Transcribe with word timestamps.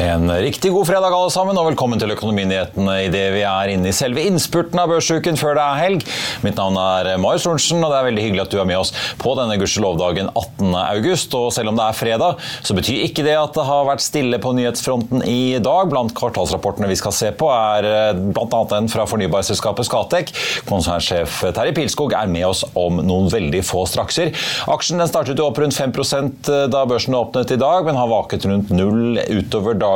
En 0.00 0.30
riktig 0.32 0.70
god 0.72 0.86
fredag 0.88 1.12
alle 1.12 1.30
sammen, 1.32 1.58
og 1.60 1.66
velkommen 1.66 2.00
til 2.00 2.14
Økonominyhetene 2.14 2.94
idet 3.04 3.24
vi 3.34 3.42
er 3.44 3.72
inne 3.74 3.90
i 3.90 3.92
selve 3.92 4.22
innspurten 4.24 4.78
av 4.80 4.88
børsuken 4.88 5.36
før 5.36 5.58
det 5.58 5.64
er 5.64 5.80
helg. 5.80 6.04
Mitt 6.46 6.56
navn 6.56 6.78
er 6.80 7.18
Marius 7.20 7.44
Lorentzen, 7.44 7.82
og 7.84 7.92
det 7.92 7.98
er 7.98 8.06
veldig 8.06 8.24
hyggelig 8.24 8.42
at 8.46 8.54
du 8.54 8.60
er 8.62 8.68
med 8.70 8.78
oss 8.80 8.94
på 9.20 9.34
denne 9.36 9.58
gudskjelovdagen 9.60 10.30
18. 10.30 10.70
august. 10.80 11.36
Og 11.36 11.50
selv 11.52 11.72
om 11.72 11.76
det 11.76 11.84
er 11.84 11.98
fredag, 11.98 12.40
så 12.64 12.76
betyr 12.78 13.02
ikke 13.04 13.24
det 13.26 13.34
at 13.36 13.58
det 13.58 13.66
har 13.68 13.88
vært 13.90 14.04
stille 14.04 14.40
på 14.40 14.54
nyhetsfronten 14.56 15.26
i 15.28 15.58
dag. 15.60 15.90
Blant 15.92 16.16
kvartalsrapportene 16.16 16.88
vi 16.88 16.96
skal 17.02 17.16
se 17.18 17.34
på, 17.36 17.50
er 17.52 17.90
eh, 17.90 18.22
bl.a. 18.30 18.62
den 18.72 18.88
fra 18.88 19.04
fornybarselskapet 19.10 19.90
Skatek. 19.90 20.32
Konsernsjef 20.70 21.42
Terje 21.58 21.76
Pilskog 21.76 22.16
er 22.16 22.32
med 22.32 22.48
oss 22.48 22.64
om 22.72 23.02
noen 23.04 23.28
veldig 23.34 23.60
få 23.68 23.84
strakser. 23.90 24.32
Aksjen 24.72 25.04
startet 25.10 25.36
jo 25.36 25.50
opp 25.50 25.60
rundt 25.60 25.76
5 25.76 25.92
da 26.72 26.86
børsen 26.88 27.20
åpnet 27.20 27.52
i 27.52 27.60
dag, 27.60 27.84
men 27.84 28.00
har 28.00 28.08
vaket 28.08 28.48
rundt 28.48 28.72
null 28.72 29.20
utover 29.28 29.76
dagen. 29.76 29.89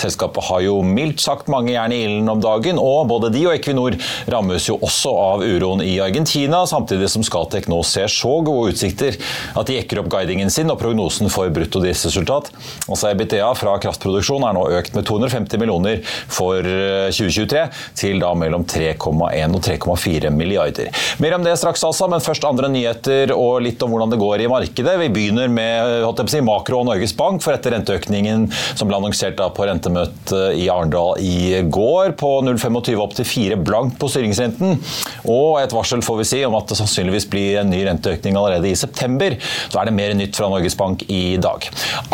Selskapet 0.00 0.48
har 0.48 0.64
jo 0.64 0.78
mildt 0.86 1.22
sagt 1.24 1.50
mange 1.52 1.74
jern 1.74 1.94
i 1.94 2.02
ilden 2.06 2.30
om 2.30 2.42
dagen, 2.42 2.78
og 2.80 3.08
både 3.10 3.32
de 3.34 3.44
og 3.48 3.56
Equinor 3.56 3.96
rammes 4.30 4.68
jo 4.68 4.78
også 4.84 5.12
av 5.18 5.44
uroen 5.44 5.82
i 5.84 5.96
Argentina, 6.02 6.64
samtidig 6.68 7.10
som 7.12 7.24
Skatek 7.26 7.68
nå 7.70 7.80
ser 7.86 8.10
så 8.12 8.36
gode 8.44 8.74
utsikter 8.74 9.18
at 9.54 9.68
de 9.68 9.78
jekker 9.78 10.02
opp 10.02 10.10
guidingen 10.12 10.52
sin 10.52 10.70
og 10.72 10.78
prognosen 10.80 11.30
for 11.32 11.50
bruttodriftsresultat. 11.54 12.50
Altså 12.88 13.10
EBITDA 13.12 13.50
fra 13.58 13.76
kraftproduksjon 13.82 14.44
er 14.46 14.56
nå 14.56 14.66
økt 14.78 14.96
med 14.96 15.06
250 15.08 15.60
millioner 15.62 16.02
for 16.04 16.60
2023 16.64 17.64
til 17.98 18.20
da 18.22 18.32
mellom 18.38 18.66
3,1 18.68 19.56
og 19.56 19.62
3,4 19.64 20.32
milliarder. 20.34 20.90
Mer 21.22 21.38
om 21.38 21.46
det 21.46 21.56
straks 21.60 21.84
altså, 21.86 22.08
men 22.10 22.22
først 22.24 22.44
andre 22.48 22.70
nyheter 22.72 23.32
og 23.36 23.62
litt 23.64 23.82
om 23.84 23.94
hvordan 23.94 24.12
det 24.12 24.20
går 24.20 24.44
i 24.44 24.50
markedet. 24.50 24.98
Vi 25.00 25.10
begynner 25.14 25.50
med 25.52 26.22
si, 26.30 26.42
makro 26.44 26.82
og 26.82 26.88
Norges 26.90 27.14
Bank, 27.16 27.42
for 27.44 27.56
etter 27.56 27.74
renteøkningen 27.74 28.46
som 28.74 28.90
ble 28.90 28.98
annonsert 28.98 29.23
da 29.32 29.48
på 29.54 29.64
rentemøtet 29.64 30.58
i 30.60 30.68
Arendal 30.68 31.16
i 31.24 31.62
går, 31.72 32.12
på 32.20 32.30
0,25 32.44 33.00
opp 33.00 33.16
til 33.16 33.28
4 33.28 33.58
blankt 33.64 33.96
på 34.00 34.10
styringsrenten, 34.12 34.76
og 35.24 35.60
et 35.62 35.72
varsel 35.74 36.04
får 36.04 36.20
vi 36.20 36.28
si 36.28 36.42
om 36.44 36.56
at 36.58 36.68
det 36.68 36.78
sannsynligvis 36.78 37.28
blir 37.32 37.62
en 37.62 37.72
ny 37.72 37.80
renteøkning 37.88 38.36
allerede 38.36 38.68
i 38.68 38.76
september, 38.78 39.38
så 39.72 39.80
er 39.80 39.88
det 39.88 39.96
mer 39.96 40.14
nytt 40.18 40.36
fra 40.36 40.50
Norges 40.52 40.76
Bank 40.76 41.06
i 41.08 41.36
dag. 41.40 41.64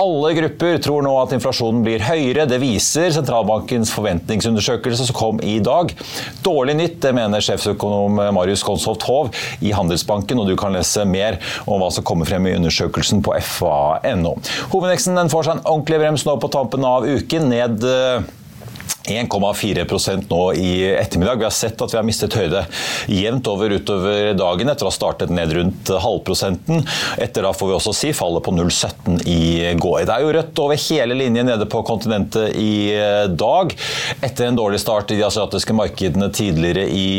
Alle 0.01 0.33
grupper 0.39 0.79
tror 0.85 1.05
nå 1.05 1.17
at 1.21 1.35
inflasjonen 1.37 1.83
blir 1.85 2.05
høyere. 2.07 2.47
Det 2.49 2.61
viser 2.63 3.11
sentralbankens 3.15 3.93
forventningsundersøkelse 3.95 5.09
som 5.09 5.17
kom 5.17 5.43
i 5.43 5.59
dag. 5.65 5.93
Dårlig 6.47 6.77
nytt, 6.79 6.99
det 7.03 7.15
mener 7.17 7.45
sjefsøkonom 7.45 8.21
Marius 8.37 8.65
Konshoft 8.67 9.05
Hov 9.09 9.33
i 9.65 9.75
Handelsbanken, 9.77 10.41
og 10.41 10.49
du 10.51 10.57
kan 10.61 10.75
lese 10.77 11.05
mer 11.09 11.41
om 11.67 11.81
hva 11.83 11.91
som 11.95 12.07
kommer 12.07 12.29
frem 12.29 12.47
i 12.49 12.55
undersøkelsen 12.59 13.25
på 13.25 13.35
fa.no. 13.45 14.37
Hovedveksten 14.73 15.19
får 15.33 15.47
seg 15.47 15.59
en 15.59 15.65
ordentlig 15.65 16.01
brems 16.03 16.27
nå 16.27 16.37
på 16.41 16.51
tampen 16.53 16.85
av 16.87 17.00
uken, 17.07 17.49
ned 17.49 17.85
1,4% 19.11 20.31
nå 20.31 20.43
i 20.55 20.71
ettermiddag. 20.95 21.41
Vi 21.41 21.47
har 21.47 21.55
sett 21.55 21.81
at 21.83 21.93
vi 21.93 21.99
har 21.99 22.07
mistet 22.07 22.37
høyde 22.39 22.63
jevnt 23.11 23.49
over 23.51 23.75
utover 23.75 24.33
dagen 24.39 24.71
etter 24.71 24.87
å 24.87 24.91
ha 24.91 24.95
startet 24.95 25.33
ned 25.35 25.53
rundt 25.57 25.91
halvprosenten. 26.05 26.85
Etter 27.21 27.47
da 27.47 27.53
får 27.57 27.71
vi 27.71 27.77
også 27.77 27.95
si 27.97 28.13
fallet 28.17 28.45
på 28.47 28.55
0,17 28.55 29.25
i 29.31 29.73
går. 29.81 30.05
Det 30.09 30.15
er 30.15 30.25
jo 30.25 30.35
rødt 30.37 30.63
over 30.63 30.81
hele 30.87 31.17
linjen 31.19 31.49
nede 31.51 31.67
på 31.71 31.83
kontinentet 31.87 32.57
i 32.61 32.93
dag. 33.35 33.75
Etter 34.21 34.49
en 34.49 34.59
dårlig 34.59 34.81
start 34.83 35.11
i 35.11 35.19
de 35.19 35.27
asiatiske 35.27 35.75
markedene 35.77 36.31
tidligere 36.35 36.87
i 36.87 37.11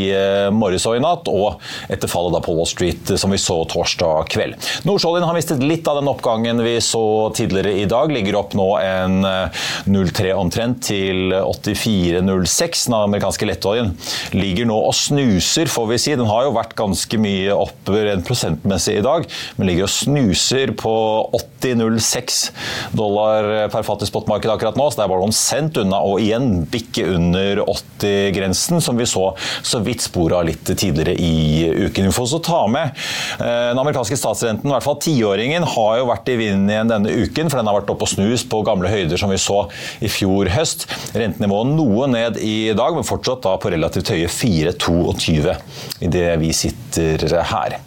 morges 0.56 0.88
og 0.90 0.98
i 0.98 1.04
natt, 1.04 1.30
og 1.32 1.62
etter 1.92 2.12
fallet 2.12 2.36
da 2.38 2.44
på 2.44 2.56
Wall 2.56 2.70
Street 2.70 3.14
som 3.20 3.34
vi 3.34 3.42
så 3.42 3.62
torsdag 3.70 4.30
kveld. 4.32 4.72
Nordsjøoljen 4.88 5.28
har 5.28 5.38
mistet 5.38 5.64
litt 5.66 5.88
av 5.90 6.00
den 6.00 6.10
oppgangen 6.12 6.62
vi 6.64 6.78
så 6.84 7.04
tidligere 7.36 7.76
i 7.82 7.88
dag. 7.90 8.12
Ligger 8.12 8.40
opp 8.40 8.56
nå 8.58 8.70
en 8.82 9.22
0,3 9.26 10.34
omtrent 10.38 10.84
til 10.88 11.34
84 11.36 11.81
84,06. 11.82 12.86
Den 12.88 12.98
amerikanske 12.98 13.48
lettoljen 13.50 13.94
ligger 14.36 14.70
nå 14.70 14.78
og 14.88 14.96
snuser, 14.98 15.70
får 15.72 15.90
vi 15.92 16.00
si. 16.02 16.16
Den 16.20 16.30
har 16.30 16.46
jo 16.48 16.56
vært 16.56 16.76
ganske 16.80 17.22
mye 17.22 17.56
opp 17.56 17.92
rent 17.92 18.28
prosentmessig 18.28 19.00
i 19.00 19.06
dag, 19.06 19.28
men 19.58 19.70
ligger 19.70 19.88
og 19.88 19.94
snuser 19.94 20.74
på 20.78 20.94
80,06 21.38 22.40
dollar 22.98 23.50
per 23.74 23.86
fattig 23.88 24.10
spotmarked 24.10 24.52
akkurat 24.54 24.80
nå. 24.80 24.90
Så 24.90 25.02
det 25.02 25.06
er 25.06 25.14
bare 25.14 25.26
noen 25.26 25.36
cent 25.36 25.80
unna, 25.82 26.02
og 26.06 26.22
igjen 26.24 26.66
bikke 26.72 27.08
under 27.16 27.64
80-grensen, 27.66 28.82
som 28.84 29.00
vi 29.00 29.10
så 29.10 29.32
så 29.64 29.82
vidt 29.84 30.04
sporet 30.04 30.38
av 30.38 30.48
litt 30.48 30.66
tidligere 30.68 31.16
i 31.16 31.88
uken. 31.88 32.10
Vi 32.10 32.16
får 32.16 32.28
også 32.28 32.42
ta 32.46 32.62
med 32.72 32.92
eh, 33.40 33.70
den 33.72 33.82
amerikanske 33.82 34.18
statsrenten, 34.20 34.70
i 34.70 34.74
hvert 34.76 34.86
fall 34.86 35.00
tiåringen, 35.02 35.66
har 35.76 36.00
jo 36.02 36.10
vært 36.10 36.32
i 36.32 36.38
vinden 36.40 36.70
igjen 36.72 36.92
denne 36.92 37.14
uken, 37.24 37.52
for 37.52 37.60
den 37.60 37.70
har 37.70 37.80
vært 37.80 37.92
oppe 37.94 38.08
og 38.08 38.12
snus 38.12 38.46
på 38.48 38.64
gamle 38.68 38.92
høyder 38.92 39.20
som 39.20 39.32
vi 39.32 39.40
så 39.42 39.64
i 40.04 40.12
fjor 40.12 40.50
høst. 40.54 40.88
Rentenivået 41.18 41.71
noe 41.76 42.08
ned 42.12 42.38
i 42.42 42.74
dag, 42.78 42.96
men 42.96 43.08
fortsatt 43.08 43.44
da 43.46 43.56
på 43.62 43.72
relativt 43.74 44.12
høye 44.14 44.30
4,22 44.32 45.56
idet 46.08 46.28
vi 46.42 46.52
sitter 46.56 47.26
her. 47.52 47.78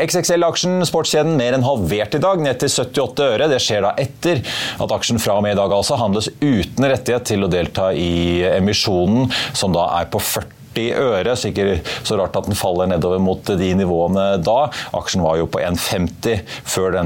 XXL-aksjen, 0.00 0.80
sportskjeden, 0.88 1.36
mer 1.38 1.56
enn 1.56 1.66
halvert 1.66 2.16
i 2.16 2.22
dag, 2.22 2.42
ned 2.42 2.60
til 2.62 2.72
78 2.72 3.28
øre. 3.34 3.50
Det 3.52 3.60
skjer 3.62 3.86
da 3.86 3.94
etter 4.00 4.42
at 4.80 4.96
aksjen 4.98 5.22
fra 5.22 5.38
og 5.38 5.46
med 5.46 5.56
i 5.56 5.60
dag 5.60 5.72
altså 5.74 5.98
handles 6.00 6.32
uten 6.40 6.88
rettighet 6.90 7.28
til 7.34 7.46
å 7.46 7.52
delta 7.52 7.92
i 7.94 8.42
emisjonen, 8.54 9.30
som 9.54 9.74
da 9.74 9.88
er 10.00 10.10
på 10.12 10.22
40 10.22 10.63
øre, 10.94 11.36
så 11.36 11.50
ikke 11.50 11.80
så 12.04 12.18
rart 12.18 12.36
at 12.38 12.48
den 12.48 12.58
faller 12.58 12.88
nedover 12.90 13.20
mot 13.22 13.42
de 13.44 13.70
nivåene 13.78 14.26
da. 14.44 14.68
Aksjen 14.96 15.24
var 15.24 15.38
jo 15.40 15.48
på 15.50 15.62
1,50 15.62 16.42
før, 16.68 16.98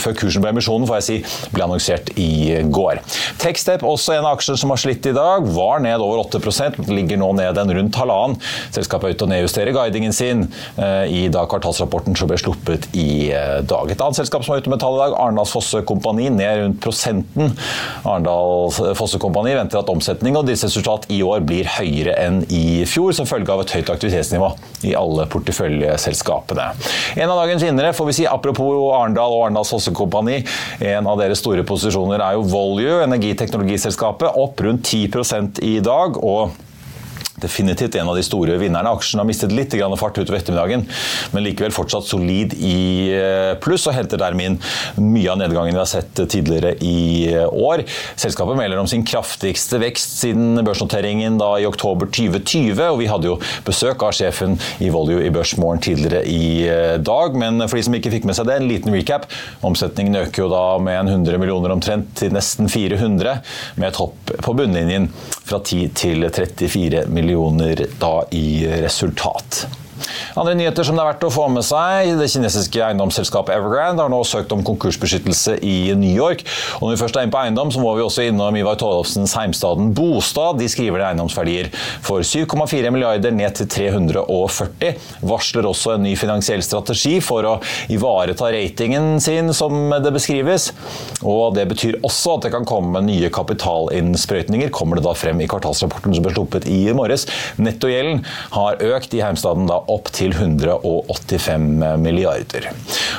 før, 0.00 0.16
kursen 0.18 0.42
på 0.44 0.50
emisjonen 0.50 0.88
får 0.88 1.00
jeg 1.00 1.06
si, 1.06 1.48
ble 1.54 1.66
annonsert 1.66 2.12
i 2.20 2.60
går. 2.72 3.02
Techstep, 3.40 3.84
også 3.86 4.16
en 4.16 4.26
av 4.26 4.38
aksjene 4.38 4.60
som 4.60 4.72
har 4.74 4.80
slitt 4.82 5.08
i 5.10 5.14
dag, 5.16 5.46
var 5.54 5.82
ned 5.84 6.02
over 6.04 6.24
8 6.24 6.40
men 6.80 6.96
ligger 6.96 7.20
nå 7.20 7.32
ned 7.38 7.58
en 7.60 7.74
rundt 7.76 7.98
halvannen. 8.00 8.38
Selskapet 8.74 9.10
er 9.10 9.16
ute 9.16 9.26
og 9.26 9.32
nedjusterer 9.32 9.74
guidingen 9.76 10.14
sin 10.16 10.46
i 11.10 11.26
da 11.32 11.44
kvartalsrapporten 11.50 12.16
som 12.18 12.30
ble 12.30 12.38
sluppet 12.40 12.88
i 12.96 13.30
dag. 13.68 13.90
Et 13.90 14.00
annet 14.00 14.20
selskap 14.20 14.44
som 14.46 14.54
er 14.54 14.64
ute 14.64 14.72
med 14.72 14.80
tall 14.82 14.98
i 14.98 15.02
dag, 15.02 15.16
Arendals 15.18 15.52
Fosse 15.54 15.82
Kompani, 15.86 16.28
ned 16.34 16.64
rundt 16.64 16.80
prosenten. 16.84 17.54
Arendal 18.04 18.70
Fosse 18.98 19.20
Kompani 19.22 19.54
venter 19.58 19.80
at 19.82 19.92
omsetning 19.92 20.38
og 20.38 20.46
driftsresultat 20.48 21.08
i 21.14 21.22
år 21.26 21.44
blir 21.46 21.68
høyere 21.78 22.16
enn 22.20 22.42
i 22.52 22.59
i 22.60 22.86
fjor, 22.88 23.12
som 23.16 23.28
følge 23.28 23.52
av 23.52 23.64
et 23.64 23.74
høyt 23.78 23.92
aktivitetsnivå 23.94 24.50
i 24.88 24.94
alle 24.98 25.26
porteføljeselskapene. 25.32 26.70
En 27.16 27.32
av 27.32 27.42
dagens 27.42 27.64
vinnere, 27.64 27.92
får 27.96 28.10
vi 28.10 28.16
si, 28.20 28.28
apropos 28.28 28.72
Arendal 28.94 29.36
og 29.36 29.46
Arendals 29.46 29.72
Hossekompani, 29.74 30.40
en 30.92 31.10
av 31.10 31.20
deres 31.20 31.42
store 31.42 31.64
posisjoner 31.66 32.22
er 32.24 32.38
jo 32.38 32.48
Volue, 32.50 33.00
energiteknologiselskapet, 33.04 34.36
opp 34.40 34.60
rundt 34.64 34.88
10% 34.88 35.62
i 35.66 35.78
dag. 35.84 36.18
og 36.20 36.69
definitivt 37.42 37.96
en 38.00 38.10
av 38.10 38.18
de 38.18 38.24
store 38.26 38.56
vinnerne. 38.60 38.92
Aksjen 38.96 39.20
har 39.22 39.28
mistet 39.28 39.54
litt 39.54 39.74
fart 40.00 40.18
utover 40.18 40.38
ettermiddagen, 40.38 40.84
men 41.32 41.44
likevel 41.44 41.74
fortsatt 41.74 42.06
solid 42.08 42.54
i 42.56 43.10
eh, 43.14 43.52
pluss 43.62 43.86
og 43.88 43.96
henter 43.96 44.20
dermed 44.20 44.46
inn 44.50 44.58
mye 45.02 45.30
av 45.32 45.38
nedgangen 45.40 45.74
vi 45.74 45.80
har 45.80 45.88
sett 45.88 46.20
tidligere 46.30 46.74
i 46.84 47.32
eh, 47.32 47.46
år. 47.46 47.84
Selskapet 48.20 48.58
melder 48.58 48.80
om 48.80 48.88
sin 48.90 49.04
kraftigste 49.06 49.80
vekst 49.82 50.18
siden 50.22 50.60
børsnoteringen 50.66 51.38
i 51.40 51.68
oktober 51.68 52.10
2020, 52.10 52.82
og 52.90 53.00
vi 53.00 53.08
hadde 53.10 53.30
jo 53.30 53.38
besøk 53.66 54.04
av 54.06 54.14
sjefen 54.16 54.58
i 54.82 54.90
Volue 54.92 55.24
i 55.26 55.32
Børsmorgen 55.34 55.82
tidligere 55.84 56.24
i 56.28 56.68
eh, 56.68 56.96
dag. 57.00 57.38
Men 57.40 57.64
for 57.66 57.78
de 57.78 57.86
som 57.86 57.96
ikke 57.96 58.14
fikk 58.16 58.28
med 58.28 58.38
seg 58.38 58.50
det, 58.50 58.58
en 58.60 58.70
liten 58.70 58.94
recap. 58.94 59.28
Omsetningen 59.66 60.22
øker 60.24 60.44
jo 60.44 60.52
da 60.52 60.64
med 60.82 60.98
en 61.02 61.14
100 61.20 61.40
millioner 61.40 61.74
omtrent 61.74 62.12
til 62.20 62.34
nesten 62.34 62.70
400, 62.70 63.40
med 63.80 63.90
et 63.90 64.00
hopp 64.00 64.34
på 64.44 64.56
bunnlinjen 64.56 65.08
fra 65.46 65.60
10 65.62 65.90
til 65.98 66.26
34 66.30 67.06
millioner 67.08 67.29
millioner 67.30 67.86
da 67.98 68.24
i 68.30 68.66
resultat. 68.66 69.66
Andre 70.38 70.54
nyheter 70.58 70.86
som 70.86 70.98
det 70.98 71.04
er 71.04 71.10
verdt 71.12 71.26
å 71.26 71.32
få 71.34 71.46
med 71.52 71.66
seg. 71.66 72.14
Det 72.20 72.28
kinesiske 72.32 72.82
eiendomsselskapet 72.86 73.54
Evergrande 73.56 74.04
har 74.04 74.12
nå 74.12 74.20
søkt 74.26 74.52
om 74.54 74.64
konkursbeskyttelse 74.66 75.58
i 75.66 75.92
New 75.98 76.12
York. 76.12 76.44
Og 76.78 76.88
når 76.88 76.94
vi 76.94 77.00
først 77.02 77.18
er 77.18 77.26
inne 77.26 77.34
på 77.34 77.40
eiendom, 77.42 77.72
så 77.74 77.82
må 77.82 77.94
vi 77.98 78.04
også 78.04 78.26
innom 78.28 78.56
Ivar 78.58 78.78
Tollefsens 78.80 79.34
heimstaden 79.38 79.92
Bostad. 79.96 80.60
De 80.60 80.68
skriver 80.70 81.00
det 81.00 81.08
eiendomsverdier 81.10 81.70
for 82.06 82.24
7,4 82.26 82.92
milliarder 82.94 83.34
ned 83.34 83.58
til 83.58 83.70
340. 83.70 84.94
Varsler 85.30 85.68
også 85.70 85.96
en 85.96 86.06
ny 86.06 86.14
finansiell 86.18 86.62
strategi 86.64 87.16
for 87.24 87.46
å 87.46 87.56
ivareta 87.92 88.50
ratingen 88.54 89.18
sin, 89.22 89.52
som 89.56 89.92
det 90.02 90.14
beskrives. 90.14 90.70
Og 91.26 91.54
det 91.56 91.66
betyr 91.70 92.00
også 92.06 92.36
at 92.38 92.46
det 92.46 92.54
kan 92.54 92.68
komme 92.68 93.02
nye 93.04 93.30
kapitalinnsprøytninger, 93.34 94.72
kommer 94.74 94.98
det 94.98 95.06
da 95.06 95.14
frem 95.18 95.40
i 95.42 95.48
kvartalsrapporten 95.50 96.16
som 96.16 96.26
ble 96.26 96.34
sluppet 96.34 96.68
i 96.70 96.82
morges. 96.96 97.26
Nettogjelden 97.60 98.24
har 98.54 98.80
økt 98.94 99.14
i 99.16 99.22
heimstaden 99.24 99.68
da 99.70 99.80
opp 99.90 100.10
til 100.14 100.34
185 100.36 101.68
milliarder. 102.00 102.70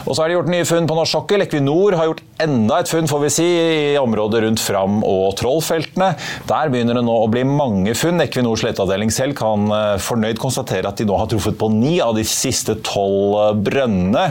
Og 0.05 0.15
så 0.15 0.23
er 0.23 0.31
det 0.31 0.37
gjort 0.39 0.51
nye 0.51 0.67
funn 0.67 0.89
på 0.89 0.97
norsk 0.97 1.17
sokkel. 1.17 1.45
Equinor 1.45 1.97
har 1.99 2.09
gjort 2.09 2.23
enda 2.41 2.79
et 2.81 2.89
funn 2.89 3.09
får 3.09 3.21
vi 3.25 3.31
si, 3.33 3.47
i 3.91 3.99
området 3.99 4.43
rundt 4.45 4.61
Fram 4.63 5.01
og 5.07 5.35
Trollfeltene. 5.39 6.11
Der 6.49 6.71
begynner 6.71 6.97
det 6.97 7.03
nå 7.05 7.15
å 7.23 7.29
bli 7.31 7.43
mange 7.47 7.93
funn. 7.97 8.21
Equinors 8.23 8.63
leteavdeling 8.65 9.11
selv 9.13 9.37
kan 9.39 9.67
eh, 9.75 9.97
fornøyd 10.01 10.39
konstatere 10.41 10.89
at 10.89 11.01
de 11.01 11.07
nå 11.09 11.17
har 11.19 11.29
truffet 11.31 11.57
på 11.59 11.69
ni 11.73 11.97
av 12.03 12.15
de 12.17 12.25
siste 12.27 12.77
tolv 12.87 13.37
eh, 13.41 13.53
brønnene. 13.67 14.25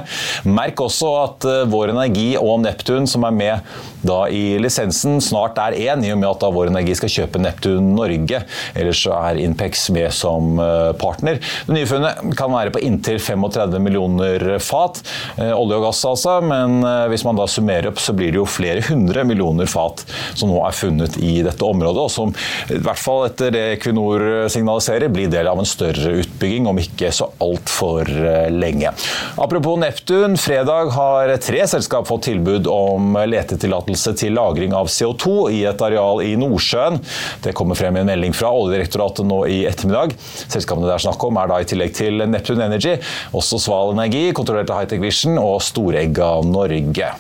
Merk 0.49 0.83
også 0.87 1.13
at 1.25 1.49
eh, 1.49 1.63
Vår 1.71 1.95
Energi 1.95 2.33
og 2.41 2.61
Neptun, 2.65 3.09
som 3.11 3.27
er 3.29 3.37
med 3.37 3.73
da 4.07 4.23
i 4.33 4.57
lisensen, 4.63 5.19
snart 5.23 5.59
er 5.61 5.77
én, 5.77 6.05
i 6.07 6.13
og 6.15 6.21
med 6.23 6.31
at 6.31 6.43
da 6.43 6.51
Vår 6.55 6.71
Energi 6.73 6.97
skal 6.99 7.15
kjøpe 7.19 7.43
Neptun 7.43 7.93
Norge. 7.99 8.43
Ellers 8.75 9.05
er 9.13 9.41
Inpex 9.43 9.89
med 9.95 10.09
som 10.17 10.57
partner. 11.01 11.39
Det 11.67 11.75
nye 11.77 11.89
funnet 11.89 12.30
kan 12.37 12.53
være 12.53 12.73
på 12.75 12.83
inntil 12.85 13.21
35 13.23 13.79
millioner 13.83 14.59
fat. 14.63 15.03
Eh, 15.37 15.53
olje 15.55 15.79
og 15.79 15.87
gass, 15.89 16.03
altså. 16.09 16.39
Men 16.45 16.81
eh, 16.87 17.07
hvis 17.13 17.25
man 17.27 17.39
da 17.39 17.47
summerer 17.51 17.91
opp, 17.91 18.01
så 18.03 18.15
blir 18.17 18.33
det 18.33 18.41
jo 18.41 18.49
flere 18.49 18.85
hundre 18.89 19.25
millioner 19.29 19.69
fat 19.71 20.05
som 20.35 20.51
nå 20.51 20.61
er 20.67 20.77
funnet 20.77 21.19
i 21.21 21.41
dette 21.47 21.65
området, 21.65 22.07
og 22.07 22.13
som 22.13 22.35
i 22.71 22.79
hvert 22.81 23.01
fall 23.01 23.27
etter 23.29 23.53
det 23.55 23.65
Equinor 23.77 24.49
signaliserer, 24.53 25.11
blir 25.13 25.31
del 25.33 25.49
av 25.51 25.61
en 25.61 25.69
større 25.69 26.15
utbygging 26.23 26.69
om 26.71 26.79
ikke 26.81 27.11
så 27.15 27.31
altfor 27.43 28.09
eh, 28.09 28.49
lenge. 28.53 28.93
Apropos 29.41 29.79
Neptun. 29.81 30.37
Fredag 30.41 30.93
har 30.95 31.35
tre 31.43 31.65
selskap 31.71 32.09
fått 32.09 32.29
tilbud 32.29 32.69
om 32.71 33.17
letetillatelse 33.29 34.15
til 34.21 34.37
lagring 34.39 34.75
av 34.77 34.91
CO2 34.93 35.51
i 35.55 35.63
et 35.69 35.85
areal 35.85 36.23
i 36.25 36.35
Nordsjøen. 36.41 37.01
Det 37.45 37.55
kommer 37.57 37.79
frem 37.79 37.97
i 37.97 38.03
en 38.03 38.11
melding 38.11 38.35
fra 38.37 38.53
Oljedirektoratet 38.55 39.27
nå 39.29 39.43
i 39.51 39.63
ettermiddag. 39.69 40.15
Selskapene 40.47 40.89
det 40.89 40.97
er 40.97 41.05
snakk 41.07 41.25
om 41.27 41.39
er 41.41 41.51
da 41.51 41.61
i 41.61 41.69
tillegg 41.69 41.95
til 41.97 42.20
Neptune 42.29 42.69
Energy, 42.69 42.99
også 43.37 43.61
Sval 43.63 43.95
Energi, 43.95 44.29
kontrollert 44.37 44.71
av 44.73 44.83
Hightech 44.83 45.03
Vision 45.03 45.41
og 45.41 45.61
Storegga 45.65 46.37
Norge. 46.45 47.13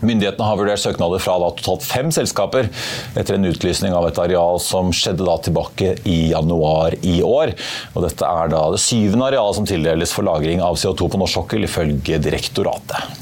Myndighetene 0.00 0.46
har 0.48 0.56
vurdert 0.56 0.80
søknader 0.80 1.20
fra 1.20 1.36
totalt 1.58 1.84
fem 1.84 2.08
selskaper 2.14 2.70
etter 3.18 3.36
en 3.36 3.48
utlysning 3.50 3.92
av 3.96 4.06
et 4.08 4.20
areal 4.22 4.60
som 4.62 4.88
skjedde 4.96 5.36
tilbake 5.44 5.92
i 6.08 6.32
januar 6.32 6.96
i 7.04 7.18
år. 7.26 7.52
Og 7.94 8.06
dette 8.06 8.24
er 8.24 8.52
det 8.52 8.80
syvende 8.80 9.28
arealet 9.28 9.58
som 9.58 9.68
tildeles 9.68 10.14
for 10.16 10.26
lagring 10.26 10.64
av 10.64 10.80
CO2 10.80 11.10
på 11.12 11.20
norsk 11.20 11.40
sokkel, 11.42 11.68
ifølge 11.68 12.20
direktoratet. 12.22 13.12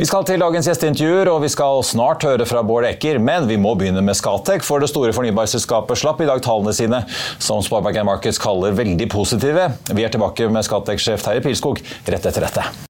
Vi 0.00 0.06
skal 0.08 0.24
til 0.24 0.40
dagens 0.40 0.64
gjesteintervjuer, 0.64 1.28
og 1.28 1.42
vi 1.42 1.50
skal 1.52 1.82
snart 1.84 2.24
høre 2.24 2.46
fra 2.48 2.62
Bård 2.64 2.86
Ecker. 2.88 3.18
Men 3.20 3.44
vi 3.50 3.58
må 3.60 3.74
begynne 3.76 4.00
med 4.00 4.16
Skatec, 4.16 4.64
for 4.64 4.80
det 4.80 4.88
store 4.88 5.12
fornybarselskapet 5.12 6.00
slapp 6.00 6.24
i 6.24 6.30
dag 6.30 6.40
tallene 6.40 6.72
sine, 6.72 7.04
som 7.36 7.60
Sparebank 7.60 8.00
Markets 8.08 8.40
kaller 8.40 8.72
veldig 8.80 9.12
positive. 9.12 9.68
Vi 9.92 10.08
er 10.08 10.16
tilbake 10.16 10.48
med 10.48 10.64
Skatec-sjef 10.64 11.28
Terje 11.28 11.44
Pilskog 11.44 11.84
rett 11.84 12.32
etter 12.32 12.48
dette. 12.48 12.89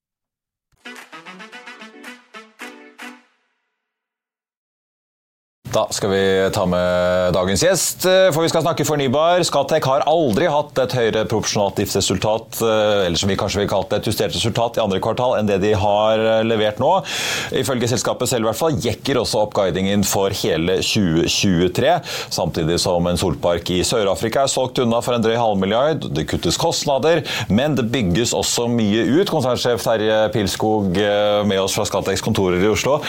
Da 5.71 5.85
skal 5.89 6.09
vi 6.09 6.49
ta 6.51 6.65
med 6.67 7.31
dagens 7.33 7.61
gjest, 7.63 8.03
eh, 8.05 8.27
for 8.35 8.43
vi 8.43 8.49
skal 8.51 8.63
snakke 8.65 8.83
fornybar. 8.83 9.39
Scatec 9.47 9.85
har 9.87 10.03
aldri 10.09 10.49
hatt 10.51 10.75
et 10.83 10.95
høyere 10.97 11.21
proporsjonalt 11.31 11.77
driftsresultat, 11.79 12.57
eh, 12.59 13.05
eller 13.05 13.15
som 13.15 13.31
vi 13.31 13.37
kanskje 13.39 13.61
vil 13.61 13.69
kalle 13.71 13.87
det, 13.87 14.01
et 14.01 14.09
justert 14.11 14.35
resultat 14.35 14.75
i 14.75 14.81
andre 14.83 14.99
kvartal 14.99 15.37
enn 15.37 15.47
det 15.47 15.61
de 15.63 15.71
har 15.71 16.19
eh, 16.19 16.43
levert 16.43 16.81
nå. 16.83 16.89
Ifølge 17.55 17.87
selskapet 17.87 18.27
selv 18.27 18.43
i 18.43 18.49
hvert 18.49 18.59
fall 18.59 18.75
jekker 18.83 19.21
også 19.21 19.45
opp 19.45 19.53
guidingen 19.55 20.03
for 20.03 20.35
hele 20.41 20.81
2023, 20.83 21.95
samtidig 22.35 22.75
som 22.83 23.07
en 23.07 23.21
solpark 23.23 23.71
i 23.71 23.79
Sør-Afrika 23.87 24.43
er 24.43 24.51
solgt 24.51 24.83
unna 24.83 24.99
for 24.99 25.15
en 25.15 25.23
drøy 25.23 25.37
halvmilliard. 25.39 26.09
Det 26.11 26.27
kuttes 26.33 26.59
kostnader, 26.59 27.23
men 27.47 27.79
det 27.79 27.87
bygges 27.95 28.35
også 28.35 28.67
mye 28.67 29.07
ut. 29.07 29.31
Konsernsjef 29.31 29.87
Terje 29.87 30.19
Pilskog 30.35 30.99
med 31.47 31.63
oss 31.63 31.79
fra 31.79 31.87
Scatec's 31.87 32.27
kontorer 32.27 32.59
i 32.59 32.73
Oslo. 32.75 32.99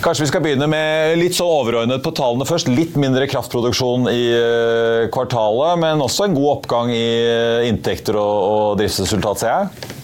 Kanskje 0.00 0.24
vi 0.24 0.32
skal 0.32 0.46
begynne 0.48 0.72
med 0.72 1.20
litt 1.20 1.36
så 1.36 1.44
overordnet 1.44 1.81
overordnet 1.82 2.04
på 2.04 2.12
tallene 2.14 2.46
først. 2.46 2.70
Litt 2.70 2.94
mindre 3.00 3.26
kraftproduksjon 3.30 4.06
i 4.10 4.22
eh, 4.36 5.08
kvartalet, 5.12 5.80
men 5.82 6.02
også 6.02 6.28
en 6.28 6.36
god 6.36 6.50
oppgang 6.58 6.92
i 6.94 7.08
eh, 7.26 7.66
inntekter 7.70 8.16
og, 8.18 8.36
og 8.52 8.78
driftsresultat, 8.80 9.42
ser 9.42 9.50
jeg? 9.50 9.98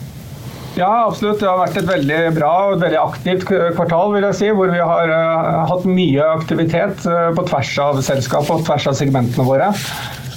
Ja, 0.78 0.90
absolutt. 1.08 1.40
Det 1.40 1.49
har 1.49 1.58
vært 1.58 1.78
et 1.80 1.88
veldig 1.88 2.18
bra 2.37 2.52
og 2.68 2.82
veldig 2.82 2.99
aktivt 3.00 3.47
kvartal, 3.49 4.12
vil 4.14 4.26
jeg 4.28 4.38
si, 4.38 4.50
hvor 4.54 4.70
vi 4.70 4.78
har 4.78 5.11
uh, 5.11 5.64
hatt 5.66 5.88
mye 5.90 6.28
aktivitet 6.37 7.02
på 7.02 7.47
tvers 7.49 7.73
av 7.82 7.99
selskapet 8.06 8.52
og 8.54 8.62
tvers 8.68 8.87
av 8.92 8.99
segmentene 9.00 9.47
våre. 9.49 9.73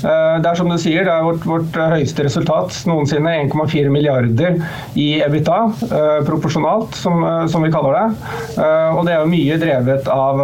Eh, 0.01 0.35
det 0.41 0.49
er 0.49 0.57
som 0.57 0.69
du 0.69 0.77
sier, 0.81 1.05
det 1.05 1.13
er 1.13 1.25
vårt, 1.25 1.45
vårt 1.47 1.77
eh, 1.77 1.95
høyeste 1.97 2.25
resultat 2.25 2.75
noensinne. 2.89 3.35
1,4 3.45 3.91
milliarder 3.93 4.57
i 4.99 5.07
EBITDA, 5.21 5.59
eh, 5.87 6.17
proporsjonalt, 6.27 6.97
som, 6.97 7.23
som, 7.51 7.61
vi 7.61 7.71
kaller 7.73 7.97
det. 7.97 8.05
Og 8.97 9.03
det 9.05 9.13
er 9.13 9.21
jo 9.21 9.29
mye 9.29 9.57
drevet 9.61 10.07
av 10.11 10.39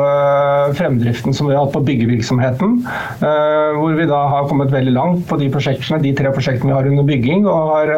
fremdriften 0.77 1.35
som 1.35 1.49
vi 1.49 1.55
har 1.55 1.65
hatt 1.65 1.73
på 1.73 1.81
byggevirksomheten. 1.87 2.77
Hvor 3.17 3.97
vi 3.97 4.07
da 4.09 4.21
har 4.31 4.47
kommet 4.49 4.71
veldig 4.73 4.93
langt 4.93 5.25
på 5.29 5.39
de 5.41 5.49
prosjektene, 5.53 5.99
de 6.03 6.13
tre 6.17 6.31
prosjektene 6.35 6.71
vi 6.71 6.77
har 6.77 6.89
under 6.91 7.07
bygging, 7.07 7.47
og 7.49 7.73
har, 7.73 7.93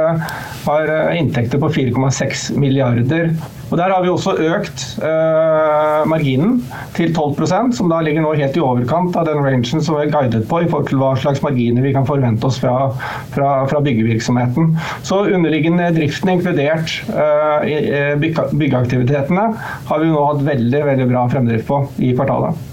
har 0.66 0.94
inntekter 1.20 1.62
på 1.62 1.72
4,6 1.76 2.50
milliarder 2.60 3.34
og 3.70 3.78
Der 3.78 3.92
har 3.94 4.02
vi 4.04 4.10
også 4.12 4.34
økt 4.50 4.84
eh, 5.06 6.06
marginen 6.10 6.60
til 6.98 7.14
12% 7.14 7.76
som 7.78 7.92
da 7.92 8.00
ligger 8.06 8.26
nå 8.26 8.34
helt 8.40 8.58
i 8.58 8.64
overkant 8.64 9.18
av 9.20 9.28
den 9.30 9.42
rangen 9.46 9.66
som 9.68 9.98
vi 9.98 10.08
er 10.08 10.14
guidet 10.14 10.48
på 10.50 10.64
i 10.64 10.70
forhold 10.70 10.90
til 10.90 11.02
hva 11.02 11.12
slags 11.20 11.44
marginer 11.46 11.86
vi 11.86 11.94
kan 11.96 12.08
forvente 12.08 12.50
oss 12.50 12.60
fra, 12.62 12.90
fra, 13.36 13.52
fra 13.70 13.84
byggevirksomheten. 13.86 14.74
Så 15.06 15.22
underliggende 15.30 15.92
driften, 15.96 16.34
inkludert 16.34 16.98
eh, 17.14 18.16
byggeaktivitetene, 18.20 19.46
har 19.92 20.04
vi 20.04 20.12
nå 20.12 20.26
hatt 20.32 20.44
veldig, 20.48 20.84
veldig 20.94 21.10
bra 21.14 21.28
fremdrift 21.32 21.70
på 21.70 21.84
i 22.02 22.14
kvartalet. 22.18 22.69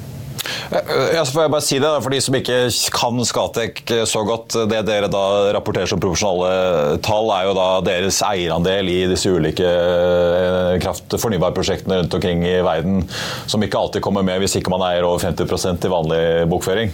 Ja, 0.71 1.23
så 1.25 1.33
får 1.33 1.45
jeg 1.45 1.53
bare 1.53 1.65
si 1.65 1.79
det, 1.83 1.91
For 2.03 2.13
de 2.13 2.21
som 2.25 2.37
ikke 2.39 2.59
kan 2.95 3.21
Skatek 3.27 3.83
så 4.09 4.23
godt. 4.27 4.57
Det 4.71 4.83
dere 4.89 5.11
da 5.13 5.25
rapporterer 5.57 5.91
som 5.91 6.01
profesjonale 6.03 6.99
tall, 7.07 7.31
er 7.37 7.49
jo 7.49 7.57
da 7.59 7.67
deres 7.87 8.21
eierandel 8.27 8.91
i 8.91 8.99
disse 9.11 9.31
ulike 9.31 9.67
eh, 9.67 10.77
kraft-fornybarprosjektene 10.83 12.01
rundt 12.03 12.17
omkring 12.19 12.45
i 12.47 12.57
verden, 12.67 13.05
som 13.47 13.63
ikke 13.63 13.79
alltid 13.81 14.05
kommer 14.05 14.27
med 14.27 14.43
hvis 14.43 14.59
ikke 14.59 14.73
man 14.73 14.85
eier 14.89 15.07
over 15.07 15.23
50% 15.23 15.87
i 15.87 15.93
vanlig 15.93 16.25
bokføring. 16.51 16.93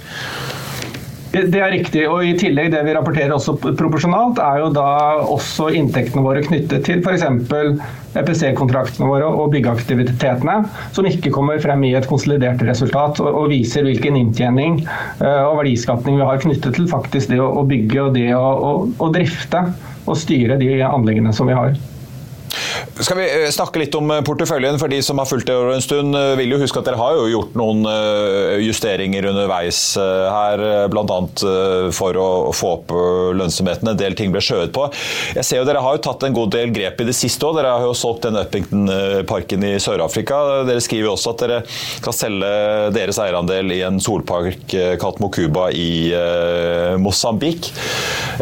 Det 1.32 1.56
er 1.56 1.70
riktig. 1.72 2.02
og 2.08 2.26
I 2.28 2.34
tillegg 2.36 2.72
det 2.74 2.82
vi 2.84 2.92
rapporterer 2.92 3.32
også 3.32 3.54
proporsjonalt, 3.62 4.40
er 4.42 4.58
jo 4.60 4.68
da 4.76 4.88
også 5.32 5.70
inntektene 5.78 6.24
våre 6.26 6.42
knyttet 6.44 6.84
til 6.84 7.00
f.eks. 7.00 7.24
EPC-kontraktene 8.20 9.08
våre 9.08 9.30
og 9.30 9.54
byggeaktivitetene, 9.54 10.58
som 10.92 11.08
ikke 11.08 11.32
kommer 11.32 11.62
frem 11.64 11.86
i 11.88 11.94
et 11.96 12.08
konsolidert 12.10 12.60
resultat, 12.68 13.22
og, 13.24 13.46
viser 13.52 13.86
hvilken 13.88 14.18
inntjening 14.20 14.82
eh, 14.84 15.40
og 15.46 15.56
verdiskapning 15.62 16.20
vi 16.20 16.28
har 16.28 16.42
knyttet 16.44 16.76
til 16.76 16.90
faktisk 16.90 17.32
det 17.32 17.40
å, 17.40 17.64
bygge 17.68 18.04
og 18.04 18.12
det 18.18 18.28
å, 18.36 18.44
å, 18.52 18.74
å 19.00 19.10
drifte 19.14 19.64
og 20.04 20.18
styre 20.18 20.60
de 20.60 20.74
anleggene 20.84 21.32
som 21.32 21.48
vi 21.48 21.56
har. 21.56 21.72
Skal 23.02 23.18
vi 23.18 23.24
eh, 23.26 23.48
snakke 23.50 23.80
litt 23.82 23.94
om 23.98 24.10
eh, 24.14 24.20
porteføljen? 24.22 24.76
For 24.78 24.90
de 24.90 25.00
som 25.02 25.18
har 25.18 25.26
fulgt 25.26 25.48
det 25.48 25.56
over 25.58 25.74
en 25.74 25.82
stund, 25.82 26.14
eh, 26.14 26.34
vil 26.38 26.54
jo 26.54 26.60
huske 26.62 26.78
at 26.78 26.86
dere 26.86 27.00
har 27.00 27.16
jo 27.18 27.24
gjort 27.32 27.56
noen 27.58 27.82
justeringer 28.62 29.26
underveis 29.32 29.78
her, 29.98 30.60
bl.a. 30.92 31.16
for 31.94 32.18
å 32.18 32.26
få 32.54 32.70
opp 32.76 32.92
lønnsomheten. 33.38 33.90
En 33.90 33.98
del 33.98 34.14
ting 34.18 34.32
ble 34.34 34.42
skjøvet 34.44 34.72
på. 34.74 34.86
Jeg 35.36 35.46
ser 35.46 35.60
jo 35.60 35.66
Dere 35.66 35.82
har 35.82 35.96
jo 35.96 36.02
tatt 36.04 36.26
en 36.26 36.36
god 36.36 36.52
del 36.54 36.72
grep 36.74 37.00
i 37.02 37.06
det 37.08 37.14
siste 37.16 37.46
òg. 37.48 37.56
Dere 37.58 37.72
har 37.74 37.86
jo 37.86 37.94
solgt 37.96 38.26
den 38.26 38.38
Uppington-parken 38.38 39.66
i 39.66 39.72
Sør-Afrika. 39.82 40.38
Dere 40.68 40.82
skriver 40.84 41.12
også 41.12 41.34
at 41.34 41.44
dere 41.44 41.60
skal 41.72 42.16
selge 42.16 42.52
deres 42.94 43.20
eierandel 43.22 43.74
i 43.74 43.80
en 43.86 44.00
solpark 44.02 44.76
kalt 45.02 45.22
Mokuba 45.22 45.68
i 45.74 46.12
Mosambik. 47.02 47.72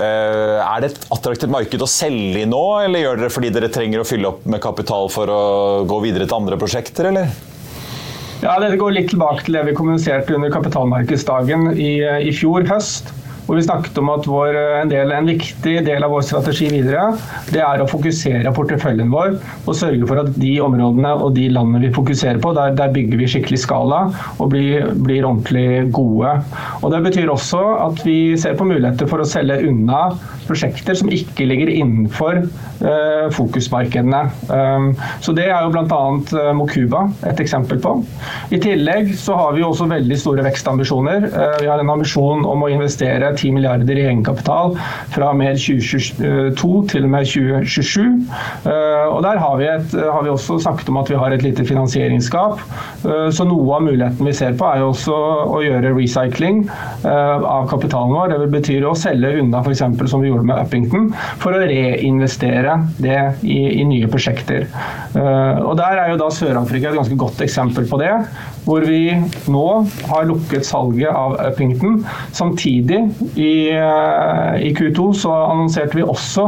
Er 0.01 0.85
det 0.85 0.93
et 0.93 1.11
attraktivt 1.15 1.53
marked 1.53 1.87
å 1.87 1.91
selge 1.91 2.45
i 2.45 2.49
nå, 2.49 2.65
eller 2.85 3.07
gjør 3.07 3.23
dere 3.23 3.35
fordi 3.35 3.55
dere 3.55 3.73
trenger 3.73 4.03
å 4.03 4.09
fylle 4.09 4.33
opp 4.33 4.50
med 4.53 4.63
kapital 4.65 5.09
for 5.13 5.31
å 5.31 5.41
gå 5.89 6.03
videre 6.05 6.27
til 6.27 6.41
andre 6.41 6.59
prosjekter, 6.61 7.11
eller? 7.13 7.33
Ja, 8.41 8.55
Dette 8.61 8.79
går 8.81 8.95
litt 8.97 9.11
tilbake 9.13 9.45
til 9.45 9.59
det 9.59 9.67
vi 9.69 9.77
kommuniserte 9.77 10.37
under 10.37 10.53
kapitalmarkedsdagen 10.53 11.75
i, 11.77 11.99
i 12.01 12.33
fjor 12.37 12.65
høst 12.71 13.13
hvor 13.51 13.59
vi 13.59 13.65
snakket 13.67 13.97
om 13.99 14.11
at 14.13 14.27
vår, 14.31 14.55
en, 14.55 14.91
del, 14.93 15.11
en, 15.11 15.27
viktig 15.27 15.73
del 15.83 16.05
av 16.07 16.13
vår 16.15 16.23
strategi 16.23 16.69
videre 16.71 17.09
det 17.51 17.59
er 17.67 17.83
å 17.83 17.89
fokusere 17.91 18.53
porteføljen 18.55 19.11
vår 19.11 19.33
og 19.41 19.75
sørge 19.75 20.07
for 20.07 20.23
at 20.23 20.31
de 20.39 20.53
områdene 20.63 21.11
og 21.19 21.35
de 21.35 21.49
landene 21.51 21.83
vi 21.83 21.91
fokuserer 21.97 22.39
på, 22.39 22.53
der, 22.55 22.77
der 22.79 22.95
bygger 22.95 23.19
vi 23.19 23.27
skikkelig 23.33 23.59
skala 23.65 24.05
og 24.37 24.53
blir, 24.53 24.93
blir, 24.95 25.27
ordentlig 25.27 25.91
gode. 25.91 26.37
Og 26.79 26.95
Det 26.95 27.03
betyr 27.09 27.33
også 27.35 27.65
at 27.89 28.05
vi 28.07 28.37
ser 28.39 28.55
på 28.55 28.69
muligheter 28.71 29.11
for 29.11 29.19
å 29.19 29.27
selge 29.27 29.59
unna 29.67 30.13
prosjekter 30.47 30.95
som 31.03 31.11
ikke 31.11 31.49
ligger 31.51 31.75
innenfor 31.75 32.45
fokusmarkedene. 33.37 34.21
Um, 34.49 34.91
så 35.21 35.35
Det 35.37 35.47
er 35.51 35.67
jo 35.67 35.73
bl.a. 35.75 36.01
Mocuba 36.57 36.81
Mokuba 36.81 37.03
et 37.29 37.41
eksempel 37.43 37.81
på. 37.83 37.93
I 38.55 38.61
tillegg 38.63 39.13
så 39.21 39.37
har 39.37 39.53
vi 39.57 39.65
også 39.67 39.89
veldig 39.91 40.19
store 40.19 40.45
vekstambisjoner. 40.47 41.27
Uh, 41.35 41.57
vi 41.61 41.69
har 41.71 41.83
en 41.83 41.93
ambisjon 41.93 42.47
om 42.49 42.65
å 42.65 42.71
investere 42.73 43.33
10 43.35 43.57
milliarder 43.57 43.99
i 43.99 44.07
egenkapital 44.09 44.77
fra 45.15 45.33
mer 45.37 45.59
2022 45.61 46.71
til 46.91 47.07
og 47.07 47.13
med 47.13 47.29
2027. 47.29 48.01
Eh, 48.71 49.07
og 49.11 49.23
Der 49.25 49.39
har 49.39 49.57
vi, 49.59 49.67
et, 49.69 49.95
har 50.13 50.23
vi, 50.25 50.33
også 50.33 50.59
snakket 50.63 50.89
om 50.89 51.01
at 51.01 51.11
vi 51.11 51.19
har 51.21 51.35
et 51.35 51.45
lite 51.45 51.65
finansieringsskap. 51.67 52.61
Eh, 53.05 53.29
så 53.35 53.47
noe 53.49 53.77
av 53.77 53.85
muligheten 53.87 54.27
vi 54.27 54.35
ser 54.37 54.57
på, 54.59 54.67
er 54.69 54.83
jo 54.83 54.91
også 54.93 55.17
å 55.57 55.63
gjøre 55.65 55.95
recycling 55.97 56.63
eh, 56.69 57.47
av 57.55 57.69
kapitalen 57.71 58.15
vår. 58.17 58.37
Det 58.45 58.51
betyr 58.57 58.89
å 58.89 58.97
selge 58.99 59.35
unna 59.41 59.63
f.eks. 59.65 59.85
som 60.11 60.25
vi 60.25 60.31
gjorde 60.31 60.49
med 60.49 60.63
Uppington, 60.65 61.11
for 61.43 61.57
å 61.57 61.63
reinvestere 61.65 62.70
det 63.01 63.19
i, 63.43 63.59
i 63.81 63.85
nye 63.89 64.09
prosjekter. 64.11 64.67
Og 65.17 65.75
Der 65.79 65.99
er 66.03 66.13
jo 66.13 66.21
da 66.21 66.31
Sør-Afrika 66.35 66.91
et 66.91 66.99
ganske 67.01 67.19
godt 67.19 67.41
eksempel 67.45 67.89
på 67.91 67.99
det 68.01 68.13
hvor 68.67 68.85
vi 68.87 69.11
nå 69.51 69.67
har 70.11 70.27
lukket 70.29 70.67
salget 70.69 71.11
av 71.11 71.37
Uppington. 71.41 72.01
Samtidig, 72.37 73.01
i, 73.35 73.71
eh, 73.73 74.61
i, 74.61 74.73
Q2, 74.77 75.13
så 75.23 75.33
annonserte 75.49 75.99
vi 75.99 76.05
også 76.05 76.47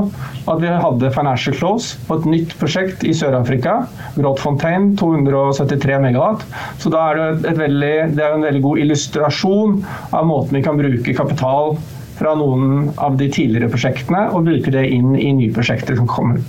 at 0.51 0.61
vi 0.63 0.71
hadde 0.71 1.13
financial 1.15 1.57
close 1.57 1.99
på 2.09 2.19
et 2.19 2.29
nytt 2.29 2.55
prosjekt 2.61 3.05
i 3.07 3.15
Sør-Afrika. 3.17 3.83
Grotfontein 4.19 4.93
273 5.01 6.01
megawatt. 6.03 6.45
Så 6.83 6.93
da 6.93 7.09
er 7.11 7.23
det, 7.43 7.57
veldig, 7.59 7.95
det 8.17 8.27
er 8.27 8.37
en 8.37 8.47
veldig 8.47 8.63
god 8.65 8.85
illustrasjon 8.85 9.81
av 10.13 10.29
måten 10.29 10.59
vi 10.59 10.65
kan 10.67 10.81
bruke 10.81 11.17
kapital 11.17 11.77
fra 12.23 12.35
noen 12.39 12.93
av 13.03 13.19
de 13.19 13.29
tidligere 13.33 13.71
prosjektene, 13.73 14.29
og 14.33 14.47
bruke 14.49 14.75
det 14.75 14.87
inn 14.95 15.17
i 15.19 15.33
nye 15.35 15.55
prosjekter 15.55 15.99
som 15.99 16.11
kommer. 16.11 16.43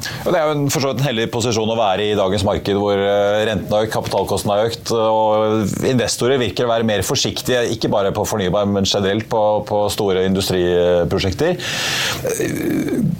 Det 0.00 0.32
er 0.36 0.46
jo 0.48 0.54
en, 0.54 0.66
en 0.68 1.02
heldig 1.04 1.26
posisjon 1.32 1.70
å 1.72 1.76
være 1.78 2.10
i 2.10 2.16
dagens 2.16 2.44
marked 2.46 2.78
hvor 2.78 2.96
eh, 2.96 3.42
renten 3.48 3.72
har 3.74 3.86
økt, 3.86 3.92
kapitalkosten 3.94 4.52
har 4.52 4.68
økt. 4.68 4.92
og 4.96 5.84
Investorer 5.88 6.40
virker 6.40 6.66
å 6.66 6.72
være 6.72 6.88
mer 6.88 7.04
forsiktige, 7.06 7.66
ikke 7.74 7.90
bare 7.92 8.12
på 8.16 8.24
fornybar, 8.28 8.68
men 8.70 8.88
generelt 8.88 9.28
på, 9.32 9.42
på 9.68 9.82
store 9.92 10.24
industriprosjekter. 10.28 11.60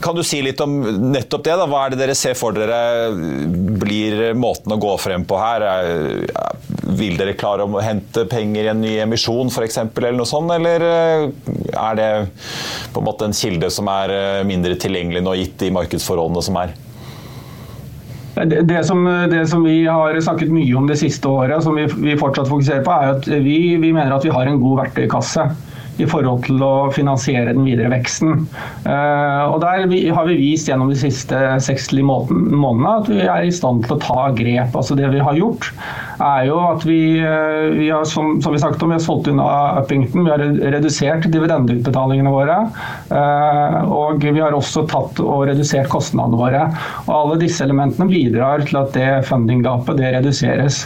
Kan 0.01 0.17
du 0.17 0.25
si 0.27 0.41
litt 0.45 0.61
om 0.65 0.79
nettopp 1.13 1.45
det? 1.47 1.57
da? 1.61 1.69
Hva 1.69 1.85
er 1.85 1.95
det 1.95 2.03
dere 2.03 2.19
ser 2.19 2.39
for 2.39 2.57
dere 2.57 3.11
blir 3.81 4.31
måten 4.39 4.77
å 4.77 4.81
gå 4.81 4.97
frem 5.03 5.27
på 5.29 5.41
her? 5.41 5.69
Vil 6.99 7.17
dere 7.19 7.37
klare 7.39 7.67
å 7.67 7.83
hente 7.85 8.27
penger 8.31 8.67
i 8.67 8.71
en 8.73 8.83
ny 8.83 8.97
emisjon 9.05 9.51
f.eks., 9.53 9.79
eller 9.85 10.17
noe 10.17 10.29
sånt? 10.29 10.53
Eller 10.55 10.85
eh, 10.87 11.25
er 11.77 11.99
det 11.99 12.11
på 12.95 13.03
en 13.03 13.07
måte 13.07 13.29
en 13.29 13.37
kilde 13.37 13.71
som 13.73 13.91
er 13.93 14.15
eh, 14.15 14.45
mindre 14.49 14.79
tilgjengelig 14.81 15.25
nå, 15.25 15.37
gitt 15.41 15.59
de 15.63 15.73
markedsforholdene 15.77 16.47
som 16.47 16.61
er? 16.63 16.77
Det, 18.41 18.85
som, 18.87 19.05
det, 19.29 19.43
som, 19.51 19.65
vi 19.67 19.83
har 19.85 20.17
snakket 20.23 20.53
mye 20.55 20.77
om 20.79 20.87
det 20.89 20.97
siste 21.01 21.29
året, 21.29 21.61
som 21.65 21.75
vi, 21.77 21.85
vi 22.01 22.17
fortsatt 22.17 22.49
fokuserer 22.49 22.85
på, 22.87 22.95
er 22.95 23.17
at 23.19 23.27
vi, 23.29 23.59
vi, 23.77 23.91
mener 23.93 24.15
at 24.17 24.25
vi 24.25 24.33
har 24.33 24.49
en 24.49 24.61
god 24.63 24.85
verktøykasse 24.85 25.45
i 26.01 26.09
forhold 26.11 26.45
til 26.47 26.63
å 26.65 26.91
finansiere 26.95 27.55
den 27.55 27.67
videre 27.67 27.91
veksten. 27.93 28.47
Eh, 28.85 29.43
og 29.51 29.61
Der 29.63 29.85
har 30.17 30.29
vi 30.29 30.39
vist 30.39 30.71
gjennom 30.71 30.91
de 30.93 30.99
siste 30.99 31.39
seks 31.63 31.91
månedene 31.93 32.93
at 32.93 33.11
vi 33.11 33.21
er 33.25 33.47
i 33.47 33.55
stand 33.55 33.85
til 33.87 33.97
å 33.97 34.01
ta 34.03 34.31
grep. 34.37 34.77
Altså 34.77 34.97
Det 34.99 35.11
vi 35.13 35.23
har 35.23 35.39
gjort, 35.39 35.71
er 36.21 36.47
jo 36.49 36.59
at 36.65 36.85
vi, 36.89 37.01
eh, 37.21 37.69
vi 37.77 37.91
har, 37.91 38.05
som, 38.09 38.41
som, 38.43 38.53
vi 38.53 38.63
snakket 38.63 38.83
om, 38.83 38.93
vi 38.93 38.99
har 38.99 39.05
solgt 39.05 39.31
unna 39.33 39.49
Uppington. 39.81 40.25
Vi 40.25 40.35
har 40.35 40.45
redusert 40.77 41.29
dividendeutbetalingene 41.33 42.35
våre. 42.35 42.59
Eh, 43.11 43.79
og 43.91 44.25
vi 44.25 44.41
har 44.41 44.57
også 44.57 44.87
tatt 44.91 45.21
og 45.25 45.47
redusert 45.51 45.91
kostnadene 45.93 46.41
våre. 46.41 46.67
Og 47.07 47.15
Alle 47.21 47.41
disse 47.45 47.65
elementene 47.65 48.11
bidrar 48.11 48.67
til 48.69 48.83
at 48.83 48.95
det 48.97 49.11
funding-gapet 49.29 50.01
det 50.01 50.15
reduseres. 50.19 50.85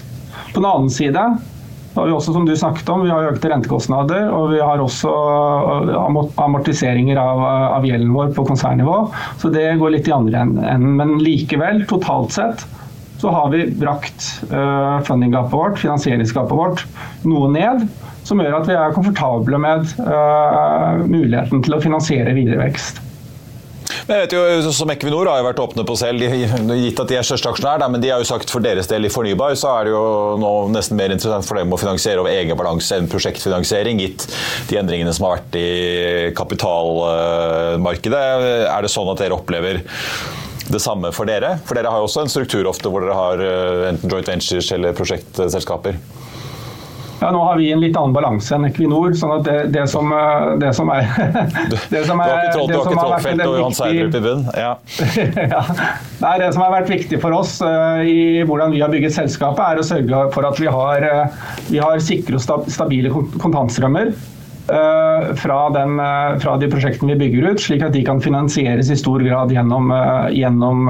På 0.54 0.61
den 0.61 0.71
annen 0.71 0.92
side 0.92 1.23
har 1.95 2.07
vi 2.09 2.15
også, 2.15 2.33
som 2.35 2.47
du 2.47 2.55
snakket 2.59 2.89
om, 2.91 3.05
vi 3.07 3.13
har 3.13 3.29
økte 3.29 3.51
rentekostnader, 3.53 4.27
og 4.35 4.51
vi 4.51 4.61
har 4.63 4.83
også 4.83 5.11
eh, 5.95 6.31
amortiseringer 6.43 7.21
av, 7.21 7.43
av 7.79 7.87
gjelden 7.87 8.15
vår 8.15 8.33
på 8.35 8.47
konsernnivå. 8.49 8.97
Så 9.39 9.53
det 9.55 9.69
går 9.79 9.95
litt 9.95 10.11
i 10.11 10.17
andre 10.17 10.43
enden. 10.43 10.97
Men 10.99 11.19
likevel, 11.23 11.85
totalt 11.91 12.35
sett, 12.35 12.67
så 13.23 13.31
har 13.31 13.53
vi 13.55 13.63
brakt 13.79 14.27
uh, 14.51 14.99
fundinggapet 15.07 15.55
vårt, 15.55 15.79
finansieringsgapet 15.81 16.59
vårt, 16.59 16.83
noe 17.25 17.49
ned. 17.55 17.87
Som 18.27 18.43
gjør 18.43 18.59
at 18.59 18.69
vi 18.69 18.77
er 18.77 18.93
komfortable 18.97 19.61
med 19.63 19.87
uh, 20.03 21.01
muligheten 21.07 21.63
til 21.65 21.77
å 21.77 21.81
finansiere 21.81 22.35
videre 22.37 22.59
vekst. 22.67 23.04
Men 24.05 24.19
jeg 24.19 24.27
vet 24.27 24.35
jo, 24.37 24.73
som 24.77 24.91
Equinor 24.93 25.29
har 25.31 25.39
jo 25.41 25.47
vært 25.47 25.61
åpne 25.63 25.85
på 25.89 25.95
selv, 25.97 26.21
gitt 26.21 26.99
at 27.01 27.09
de 27.09 27.17
er 27.17 27.25
største 27.25 27.49
aksjonær, 27.49 27.81
men 27.89 28.03
de 28.03 28.11
har 28.13 28.21
jo 28.21 28.29
sagt 28.29 28.51
for 28.53 28.61
deres 28.65 28.89
del 28.91 29.09
i 29.09 29.13
fornybar 29.13 29.55
så 29.57 29.71
er 29.79 29.89
det 29.89 29.95
jo 29.95 30.05
nå 30.43 30.51
nesten 30.75 30.99
mer 30.99 31.15
interessant 31.15 31.49
for 31.49 31.57
dem 31.57 31.73
å 31.73 31.79
finansiere 31.81 32.21
over 32.21 32.35
egen 32.35 32.59
balanse 32.61 32.99
enn 32.99 33.09
prosjektfinansiering, 33.09 34.03
gitt 34.05 34.27
de 34.69 34.77
endringene 34.81 35.15
som 35.17 35.25
har 35.25 35.39
vært 35.39 35.57
i 35.57 35.69
kapitalmarkedet. 36.37 38.25
Er 38.69 38.85
det 38.85 38.93
sånn 38.93 39.09
at 39.15 39.25
dere 39.25 39.39
opplever 39.39 39.81
det 40.69 40.81
samme 40.85 41.09
for 41.17 41.25
dere? 41.29 41.57
For 41.65 41.73
dere 41.79 41.89
har 41.93 42.03
jo 42.03 42.09
også 42.11 42.27
en 42.27 42.33
struktur 42.35 42.69
ofte 42.69 42.93
hvor 42.93 43.01
dere 43.07 43.17
har 43.17 43.41
eh, 43.41 43.89
enten 43.95 44.13
joint 44.13 44.29
ventures 44.35 44.69
eller 44.77 44.97
prosjektselskaper. 45.01 45.97
Ja, 47.25 47.31
Nå 47.33 47.40
har 47.45 47.57
vi 47.57 47.71
en 47.73 47.81
litt 47.81 47.95
annen 47.97 48.12
balanse 48.12 48.52
enn 48.52 48.66
Equinor. 48.69 49.14
sånn 49.16 49.31
at 49.38 49.47
det, 49.47 49.57
det, 49.73 49.87
som, 49.88 50.11
eh, 50.12 50.50
det 50.61 50.75
som, 50.76 50.90
er 50.93 51.07
det 51.95 52.02
som 52.04 52.21
er, 52.21 52.50
Du 52.52 52.59
har 52.61 52.75
ikke 52.75 52.99
Trollfeldt 52.99 53.45
og 53.47 53.57
Johan 53.57 53.76
Sverdrup 53.78 54.19
i 54.19 54.23
bunn? 54.26 54.43
Ja. 54.61 54.75
ja. 55.54 55.62
Nei, 56.21 56.35
det 56.43 56.50
som 56.52 56.66
har 56.66 56.75
vært 56.75 56.93
viktig 56.93 57.23
for 57.23 57.33
oss 57.38 57.57
uh, 57.64 58.04
i 58.04 58.45
hvordan 58.45 58.76
vi 58.76 58.85
har 58.85 58.93
bygget 58.93 59.16
selskapet, 59.16 59.64
er 59.64 59.81
å 59.81 59.87
sørge 59.88 60.21
for 60.37 60.50
at 60.50 60.61
vi 60.61 60.69
har, 60.69 61.09
uh, 61.09 61.49
vi 61.71 61.81
har 61.81 62.04
sikre 62.04 62.37
og 62.37 62.69
stabile 62.69 63.12
kontantstrømmer. 63.40 64.12
Eh, 64.75 65.35
fra, 65.35 65.71
den, 65.71 66.00
eh, 66.00 66.38
fra, 66.38 66.57
de 66.57 66.66
prosjektene 66.71 67.12
vi 67.12 67.19
bygger 67.19 67.52
ut, 67.52 67.61
slik 67.62 67.83
at 67.87 67.95
de 67.95 68.00
kan 68.02 68.19
finansieres 68.23 68.88
i 68.90 68.97
stor 68.99 69.23
grad 69.23 69.52
gjennom, 69.54 69.93
eh, 69.95 70.35
gjennom 70.35 70.88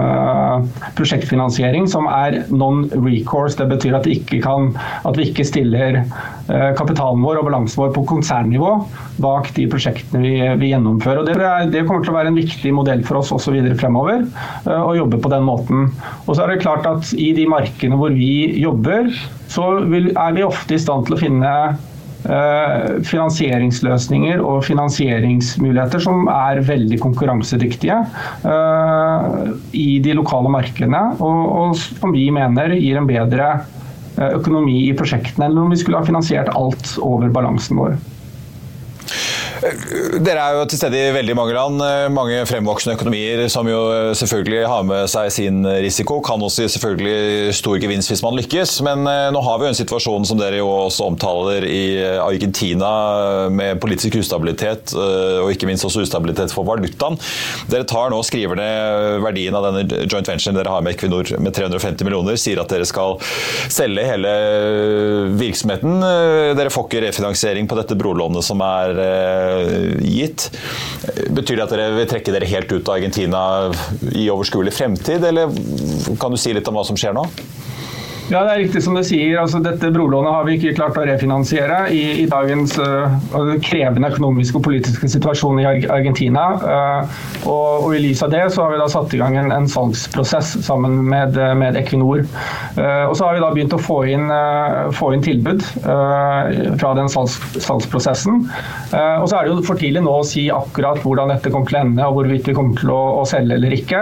prosjektfinansiering 0.96 1.84
som 1.90 2.08
er 2.08 2.38
non-recourse. 2.48 3.58
Det 3.58 3.68
betyr 3.74 3.98
at, 3.98 4.08
kan, 4.42 4.72
at, 5.04 5.18
vi 5.18 5.28
ikke 5.28 5.44
stiller 5.44 6.00
kapitalen 6.78 7.22
vår 7.24 7.40
og 7.40 7.48
balansen 7.48 7.82
vår 7.82 7.92
på 7.94 8.04
konsernnivå 8.08 8.72
bak 9.22 9.50
de 9.56 9.66
prosjektene 9.70 10.22
vi, 10.22 10.34
vi 10.60 10.72
gjennomfører. 10.72 11.24
Det, 11.28 11.36
det, 11.72 11.84
kommer 11.88 12.04
til 12.04 12.14
å 12.14 12.18
være 12.18 12.32
en 12.32 12.40
viktig 12.40 12.72
modell 12.76 13.04
for 13.06 13.20
oss 13.20 13.32
også 13.34 13.54
videre 13.54 13.76
fremover, 13.80 14.26
å 14.68 14.92
jobbe 14.96 15.20
på 15.24 15.32
den 15.32 15.46
måten. 15.46 15.88
Og 16.26 16.34
så 16.34 16.44
er 16.44 16.54
det 16.54 16.62
klart 16.64 16.88
at 16.88 17.12
I 17.16 17.32
de 17.36 17.48
markedene 17.48 17.98
hvor 18.00 18.14
vi 18.16 18.60
jobber, 18.60 19.10
så 19.52 19.70
vil, 19.88 20.12
er 20.12 20.36
vi 20.36 20.46
ofte 20.46 20.76
i 20.76 20.82
stand 20.82 21.08
til 21.08 21.16
å 21.16 21.20
finne 21.20 21.56
finansieringsløsninger 22.24 24.40
og 24.40 24.62
finansieringsmuligheter 24.64 26.00
som 26.00 26.28
er 26.32 26.62
veldig 26.64 26.96
konkurransedyktige 27.02 27.98
eh, 28.48 29.50
i 29.76 29.98
de 30.04 30.14
lokale 30.16 30.52
markedene, 30.52 31.02
og, 31.20 31.76
som 31.76 32.14
vi 32.14 32.30
mener 32.34 32.76
gir 32.78 33.00
en 33.00 33.08
bedre 33.08 33.50
eh, 34.16 34.38
økonomi 34.38 34.86
i 34.88 34.96
prosjektene 34.96 35.50
enn 35.50 35.62
om 35.66 35.74
vi 35.74 35.80
skulle 35.80 36.00
ha 36.00 36.08
finansiert 36.08 36.52
alt 36.54 36.96
over 37.04 37.32
balansen 37.34 37.82
vår. 37.82 37.98
Dere 39.64 40.40
er 40.42 40.58
jo 40.58 40.64
til 40.68 40.78
stede 40.78 40.98
i 40.98 41.12
veldig 41.14 41.34
mange 41.38 41.54
land. 41.56 41.82
Mange 42.12 42.42
fremvoksende 42.48 42.96
økonomier 42.98 43.44
som 43.52 43.68
jo 43.68 43.80
selvfølgelig 44.16 44.64
har 44.68 44.82
med 44.86 45.08
seg 45.10 45.30
sin 45.32 45.62
risiko. 45.84 46.18
Kan 46.24 46.42
også 46.44 46.66
selvfølgelig 46.74 47.54
stor 47.56 47.78
gevinst 47.80 48.12
hvis 48.12 48.22
man 48.24 48.36
lykkes. 48.38 48.76
Men 48.84 49.06
eh, 49.08 49.30
nå 49.34 49.40
har 49.44 49.60
vi 49.60 49.68
jo 49.68 49.72
en 49.72 49.78
situasjon 49.78 50.28
som 50.28 50.40
dere 50.40 50.60
jo 50.60 50.68
også 50.68 51.08
omtaler 51.08 51.64
i 51.68 51.84
Argentina, 52.20 52.90
med 53.54 53.80
politisk 53.82 54.18
ustabilitet 54.20 54.92
eh, 54.96 55.40
og 55.42 55.52
ikke 55.54 55.68
minst 55.68 55.86
også 55.86 56.04
ustabilitet 56.04 56.52
for 56.54 56.66
valutaen. 56.68 57.16
Dere 57.72 57.88
tar 57.88 58.12
nå 58.12 58.20
og 58.20 58.28
skriver 58.28 58.60
ned 58.60 59.24
verdien 59.24 59.56
av 59.56 59.68
denne 59.68 60.04
joint 60.04 60.28
venturen 60.28 60.58
dere 60.58 60.72
har 60.72 60.84
med 60.84 60.96
Equinor 60.96 61.30
med 61.40 61.56
350 61.56 62.04
millioner, 62.06 62.38
sier 62.40 62.60
at 62.60 62.72
dere 62.72 62.88
skal 62.88 63.16
selge 63.72 64.04
hele 64.06 64.36
virksomheten. 65.40 66.04
Dere 66.58 66.72
får 66.72 66.88
ikke 66.88 67.04
refinansiering 67.08 67.70
på 67.70 67.78
dette 67.80 67.96
brolånet 67.98 68.44
som 68.44 68.60
er 68.64 69.04
Eh, 69.14 69.53
gitt. 70.04 70.48
Betyr 71.34 71.58
det 71.58 71.66
at 71.66 71.74
dere 71.74 71.90
vil 71.98 72.08
trekke 72.10 72.34
dere 72.34 72.48
helt 72.50 72.72
ut 72.72 72.88
av 72.88 72.96
Argentina 72.96 73.42
i 74.12 74.28
overskuelig 74.32 74.74
fremtid, 74.76 75.24
eller 75.24 75.52
kan 76.20 76.34
du 76.34 76.40
si 76.40 76.54
litt 76.56 76.68
om 76.70 76.78
hva 76.78 76.86
som 76.86 76.98
skjer 76.98 77.16
nå? 77.16 77.26
Ja, 78.32 78.40
det 78.40 78.52
er 78.54 78.60
riktig 78.62 78.80
som 78.80 78.94
du 78.96 79.02
sier. 79.04 79.34
Altså, 79.36 79.58
dette 79.60 79.90
brolånet 79.92 80.32
har 80.32 80.46
vi 80.46 80.54
ikke 80.56 80.72
klart 80.78 80.96
å 80.96 81.02
refinansiere 81.04 81.90
i, 81.92 82.22
i 82.22 82.24
dagens 82.30 82.72
uh, 82.80 83.12
krevende 83.60 84.08
økonomiske 84.08 84.56
og 84.56 84.64
politiske 84.64 85.10
situasjon 85.12 85.60
i 85.60 85.66
Argentina. 85.68 86.44
Uh, 86.62 87.18
og, 87.42 87.84
og, 87.84 87.90
I 87.92 88.00
lys 88.06 88.22
av 88.24 88.32
det 88.32 88.46
så 88.54 88.64
har 88.64 88.72
vi 88.72 88.78
da 88.80 88.86
satt 88.88 89.12
i 89.12 89.20
gang 89.20 89.36
en, 89.36 89.52
en 89.52 89.68
salgsprosess 89.68 90.54
sammen 90.64 91.02
med, 91.10 91.36
med 91.60 91.76
Equinor. 91.82 92.24
Uh, 92.78 93.10
og 93.10 93.12
så 93.18 93.28
har 93.28 93.36
vi 93.36 93.44
da 93.44 93.50
begynt 93.52 93.76
å 93.76 93.82
få 93.82 93.98
inn, 94.08 94.32
få 94.96 95.10
inn 95.14 95.24
tilbud 95.24 95.60
fra 95.84 96.94
den 96.96 97.10
salgs, 97.12 97.36
salgsprosessen. 97.60 98.46
og 98.94 99.26
så 99.28 99.36
er 99.36 99.44
det 99.44 99.52
jo 99.52 99.64
for 99.66 99.78
tidlig 99.80 100.02
nå 100.04 100.12
å 100.20 100.24
si 100.26 100.46
akkurat 100.52 101.00
hvordan 101.04 101.30
dette 101.32 101.52
kommer 101.52 101.68
til 101.68 101.78
å 101.78 101.82
ende 101.84 102.06
og 102.08 102.16
hvorvidt 102.18 102.48
vi 102.48 102.56
kommer 102.56 102.78
til 102.78 102.92
å, 102.94 103.00
å 103.20 103.24
selge 103.28 103.58
eller 103.58 103.74
ikke. 103.76 104.00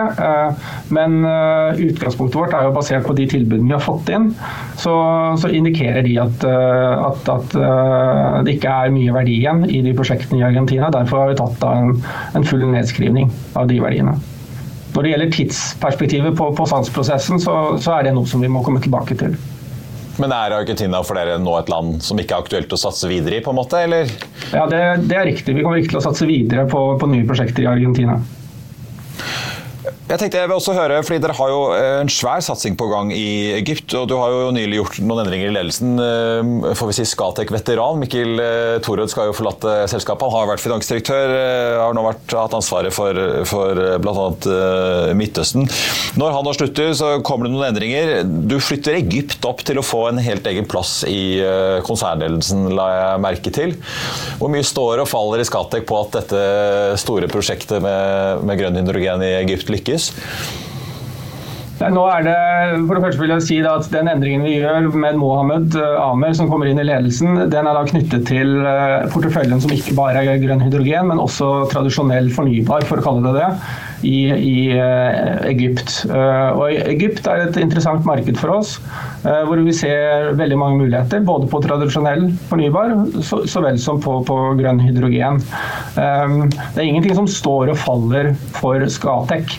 men 0.95 1.19
utgangspunktet 1.23 2.39
vårt 2.39 2.57
er 2.57 2.69
jo 2.69 2.75
basert 2.77 3.07
på 3.07 3.17
de 3.19 3.27
tilbudene 3.31 3.73
vi 3.73 3.77
har 3.77 3.85
fått 3.85 4.12
inn, 4.12 4.12
så, 4.81 4.95
så 5.41 5.51
indikerer 5.53 6.05
de 6.07 6.17
at, 6.23 6.45
eh, 6.49 7.05
at, 7.09 7.31
at, 7.33 7.57
eh, 7.57 8.37
det 8.47 8.57
ikke 8.57 8.75
er 8.75 8.93
mye 8.95 9.15
verdi 9.15 9.39
igjen 9.41 9.65
i 9.69 9.81
de 9.85 9.95
prosjektene 9.97 10.41
i 10.41 10.47
Argentina. 10.49 10.91
Derfor 10.93 11.23
har 11.23 11.33
vi 11.33 11.39
tatt 11.41 11.65
en, 11.69 11.97
en 12.37 12.47
full 12.49 12.65
nedskrivning 12.73 13.33
av 13.59 13.71
de 13.71 13.81
verdiene. 13.83 14.19
Når 14.93 15.07
det 15.07 15.15
gjelder 15.15 15.33
tidsperspektivet 15.33 16.37
på, 16.37 16.51
på 16.57 16.69
salgsprosessen, 16.69 17.41
så, 17.41 17.57
så 17.81 17.97
er 17.97 18.09
det 18.09 18.17
noe 18.17 18.29
som 18.29 18.45
vi 18.45 18.51
må 18.53 18.65
komme 18.67 18.83
tilbake 18.85 19.17
til. 19.21 19.39
Men 20.21 20.35
er 20.37 20.53
Argentina 20.53 21.01
for 21.07 21.17
dere 21.17 21.39
nå 21.41 21.55
et 21.57 21.71
land 21.73 22.03
som 22.05 22.19
ikke 22.21 22.37
er 22.37 22.45
aktuelt 22.45 22.75
å 22.77 22.81
satse 22.81 23.09
videre 23.09 23.39
i? 23.39 23.45
på 23.45 23.55
en 23.55 23.59
måte, 23.59 23.81
eller? 23.87 24.11
Ja, 24.53 24.67
det, 24.69 24.83
det 25.09 25.17
er 25.17 25.27
riktig. 25.31 25.57
Vi 25.57 25.65
kommer 25.65 25.81
ikke 25.81 25.95
til 25.95 26.03
å 26.03 26.05
satse 26.05 26.29
videre 26.29 26.67
på, 26.69 26.83
på 27.01 27.09
nye 27.09 27.25
prosjekter 27.29 27.65
i 27.65 27.71
Argentina. 27.73 28.19
Jeg 30.13 30.21
tenkte 30.21 30.41
jeg 30.43 30.49
vil 30.51 30.59
også 30.59 30.75
høre, 30.77 30.99
fordi 31.07 31.23
Dere 31.25 31.35
har 31.39 31.49
jo 31.49 31.61
eh, 31.73 32.03
en 32.03 32.11
svær 32.13 32.43
satsing 32.45 32.75
på 32.77 32.85
gang 32.91 33.09
i 33.17 33.55
Egypt. 33.57 33.95
og 33.97 34.11
Du 34.11 34.19
har 34.21 34.29
jo 34.29 34.51
nylig 34.53 34.77
gjort 34.77 34.99
noen 35.01 35.23
endringer 35.23 35.49
i 35.49 35.55
ledelsen. 35.55 35.95
Eh, 36.05 36.75
får 36.77 36.91
vi 36.91 36.97
si 36.99 37.07
Skatek-veteran 37.09 37.97
Mikkel 38.03 38.43
eh, 38.45 38.77
Torød 38.85 39.09
skal 39.09 39.31
jo 39.31 39.37
forlate 39.39 39.87
selskapet. 39.89 40.29
Han 40.29 40.43
har 40.43 40.51
vært 40.51 40.65
finansdirektør, 40.67 41.33
har 41.81 41.97
nå 41.97 42.05
vært, 42.05 42.35
hatt 42.37 42.57
ansvaret 42.59 42.93
for, 42.93 43.17
for 43.49 43.81
bl.a. 44.05 44.27
Midtøsten. 45.17 45.65
Når 46.21 46.37
han 46.37 46.45
nå 46.45 46.53
slutter, 46.59 46.93
så 46.99 47.15
kommer 47.25 47.49
det 47.49 47.55
noen 47.55 47.71
endringer. 47.71 48.13
Du 48.29 48.59
flytter 48.61 48.99
Egypt 48.99 49.49
opp 49.49 49.65
til 49.65 49.81
å 49.81 49.87
få 49.87 50.11
en 50.11 50.21
helt 50.21 50.45
egen 50.51 50.69
plass 50.69 51.07
i 51.09 51.41
konsernledelsen, 51.89 52.69
la 52.77 52.91
jeg 52.93 53.25
merke 53.25 53.55
til. 53.55 53.75
Hvor 54.37 54.53
mye 54.53 54.67
står 54.67 55.07
og 55.07 55.09
faller 55.09 55.41
i 55.41 55.49
Skatek 55.49 55.89
på 55.89 56.03
at 56.05 56.21
dette 56.21 56.45
store 57.01 57.33
prosjektet 57.33 57.81
med, 57.81 58.45
med 58.45 58.61
grønn 58.61 58.81
hydrogen 58.83 59.25
i 59.25 59.35
Egypt 59.41 59.73
lykkes? 59.73 60.02
Lykkes? 60.11 60.59
Nå 61.91 62.03
er 62.07 62.23
det, 62.23 62.35
for 62.87 62.95
det 62.95 63.03
første 63.03 63.23
vil 63.23 63.33
jeg 63.33 63.43
si 63.43 63.57
at 63.67 63.89
Den 63.91 64.11
endringen 64.13 64.45
vi 64.47 64.59
gjør 64.61 64.93
med 64.95 65.17
Mohammed 65.19 65.75
eh, 65.75 65.97
Amer 65.99 66.35
som 66.39 66.51
kommer 66.51 66.71
inn 66.71 66.79
i 66.79 66.87
ledelsen, 66.87 67.49
den 67.51 67.67
er 67.67 67.75
da 67.75 67.83
knyttet 67.89 68.29
til 68.29 68.61
eh, 68.61 69.09
porteføljen 69.11 69.63
som 69.63 69.75
ikke 69.75 69.97
bare 69.99 70.23
er 70.23 70.39
grønn 70.43 70.63
hydrogen, 70.63 71.11
men 71.11 71.23
også 71.23 71.67
tradisjonell 71.73 72.31
fornybar, 72.35 72.87
for 72.87 73.03
å 73.03 73.07
kalle 73.09 73.27
det 73.27 73.41
det 73.41 73.49
i, 74.03 74.19
i 74.31 74.55
uh, 74.75 75.43
Egypt. 75.49 76.03
Uh, 76.11 76.59
og 76.59 76.73
Egypt 76.73 77.27
er 77.31 77.47
et 77.47 77.59
interessant 77.61 78.07
marked 78.09 78.39
for 78.41 78.55
oss, 78.57 78.77
uh, 79.25 79.43
hvor 79.49 79.61
vi 79.63 79.75
ser 79.77 80.33
veldig 80.39 80.59
mange 80.59 80.81
muligheter. 80.83 81.23
Både 81.27 81.49
på 81.51 81.63
tradisjonell 81.65 82.29
fornybar 82.51 82.95
så, 83.23 83.43
så 83.49 83.63
vel 83.65 83.79
som 83.83 84.01
på, 84.03 84.19
på 84.27 84.39
grønn 84.59 84.83
hydrogen. 84.83 85.41
Det 85.95 86.81
er 86.81 86.87
ingenting 86.87 87.15
som 87.17 87.29
står 87.31 87.73
og 87.73 87.79
faller 87.81 88.33
for 88.57 88.83
Skatec 88.91 89.57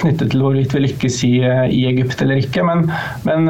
knyttet 0.00 0.32
til 0.32 0.42
hvorvidt 0.42 0.72
vi 0.74 0.82
lykkes 0.86 1.18
i, 1.26 1.32
i 1.74 1.82
Egypt 1.90 2.22
eller 2.24 2.40
ikke. 2.40 2.64
Men, 2.66 2.86
men 3.28 3.48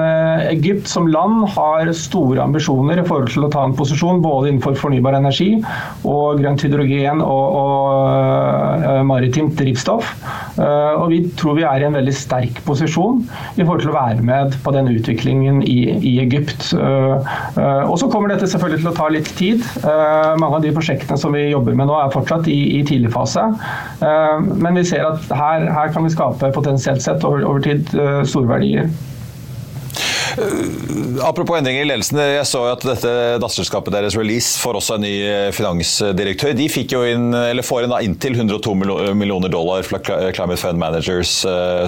Egypt 0.49 0.91
som 0.91 1.09
land 1.11 1.47
har 1.55 1.91
store 1.97 2.43
ambisjoner 2.43 3.01
i 3.01 3.07
forhold 3.07 3.31
til 3.33 3.47
å 3.47 3.53
ta 3.53 3.65
en 3.67 3.77
posisjon 3.79 4.23
både 4.25 4.51
innenfor 4.51 4.77
fornybar 4.81 5.17
energi 5.19 5.51
og 6.09 6.43
grønt 6.43 6.65
hydrogen 6.67 7.23
og, 7.25 7.59
og 7.63 9.07
maritimt 9.09 9.57
drivstoff. 9.59 10.18
Eh, 10.59 10.95
og 10.99 11.09
vi 11.13 11.21
tror 11.39 11.57
vi 11.59 11.65
er 11.67 11.83
i 11.83 11.87
en 11.89 11.97
veldig 11.97 12.15
sterk 12.17 12.61
posisjon 12.67 13.21
i 13.57 13.63
forhold 13.63 13.85
til 13.85 13.93
å 13.93 13.97
være 13.97 14.25
med 14.27 14.57
på 14.65 14.75
den 14.75 14.91
utviklingen 14.93 15.61
i, 15.63 15.79
i 15.97 16.15
Egypt. 16.25 16.71
Eh, 16.75 17.33
eh, 17.59 17.85
og 17.85 17.99
så 18.01 18.11
kommer 18.11 18.33
dette 18.33 18.49
selvfølgelig 18.51 18.83
til 18.83 18.93
å 18.93 18.97
ta 18.99 19.11
litt 19.13 19.31
tid. 19.39 19.65
Mange 20.39 20.59
av 20.59 20.65
de 20.65 20.73
prosjektene 20.75 21.19
som 21.21 21.35
vi 21.35 21.49
jobber 21.49 21.77
med 21.79 21.89
nå 21.91 21.97
er 21.99 22.15
fortsatt 22.15 22.49
i, 22.51 22.59
i 22.79 22.83
tidlig 22.87 23.13
fase. 23.15 23.45
Men 24.01 24.79
vi 24.79 24.85
ser 24.87 25.07
at 25.07 25.29
her, 25.35 25.69
her 25.73 25.93
kan 25.95 26.07
vi 26.07 26.13
skape 26.13 26.51
potensielt 26.55 27.03
sett 27.05 27.25
over, 27.27 27.45
over 27.47 27.65
tid 27.65 27.91
store 28.29 28.51
verdier. 28.51 28.91
Apropos 31.25 31.59
endringer 31.59 31.83
i 31.83 31.89
ledelsen. 31.89 32.19
Jeg 32.23 32.47
så 32.47 32.61
jo 32.63 32.73
at 32.73 32.85
dette 32.87 33.11
datterselskapet 33.43 33.95
deres 33.95 34.17
Release 34.19 34.59
får 34.61 34.79
også 34.79 34.99
en 34.99 35.05
ny 35.05 35.15
finansdirektør. 35.57 36.55
De 36.59 36.69
fikk 36.71 36.95
jo 36.95 37.03
inn, 37.09 37.33
eller 37.35 37.67
får 37.67 37.87
inn 37.87 37.95
inntil 38.11 38.37
102 38.39 38.75
millioner 39.19 39.51
dollar 39.53 39.83
fra 39.87 39.99
Climate 40.05 40.61
Fund 40.61 40.79
Managers, 40.81 41.41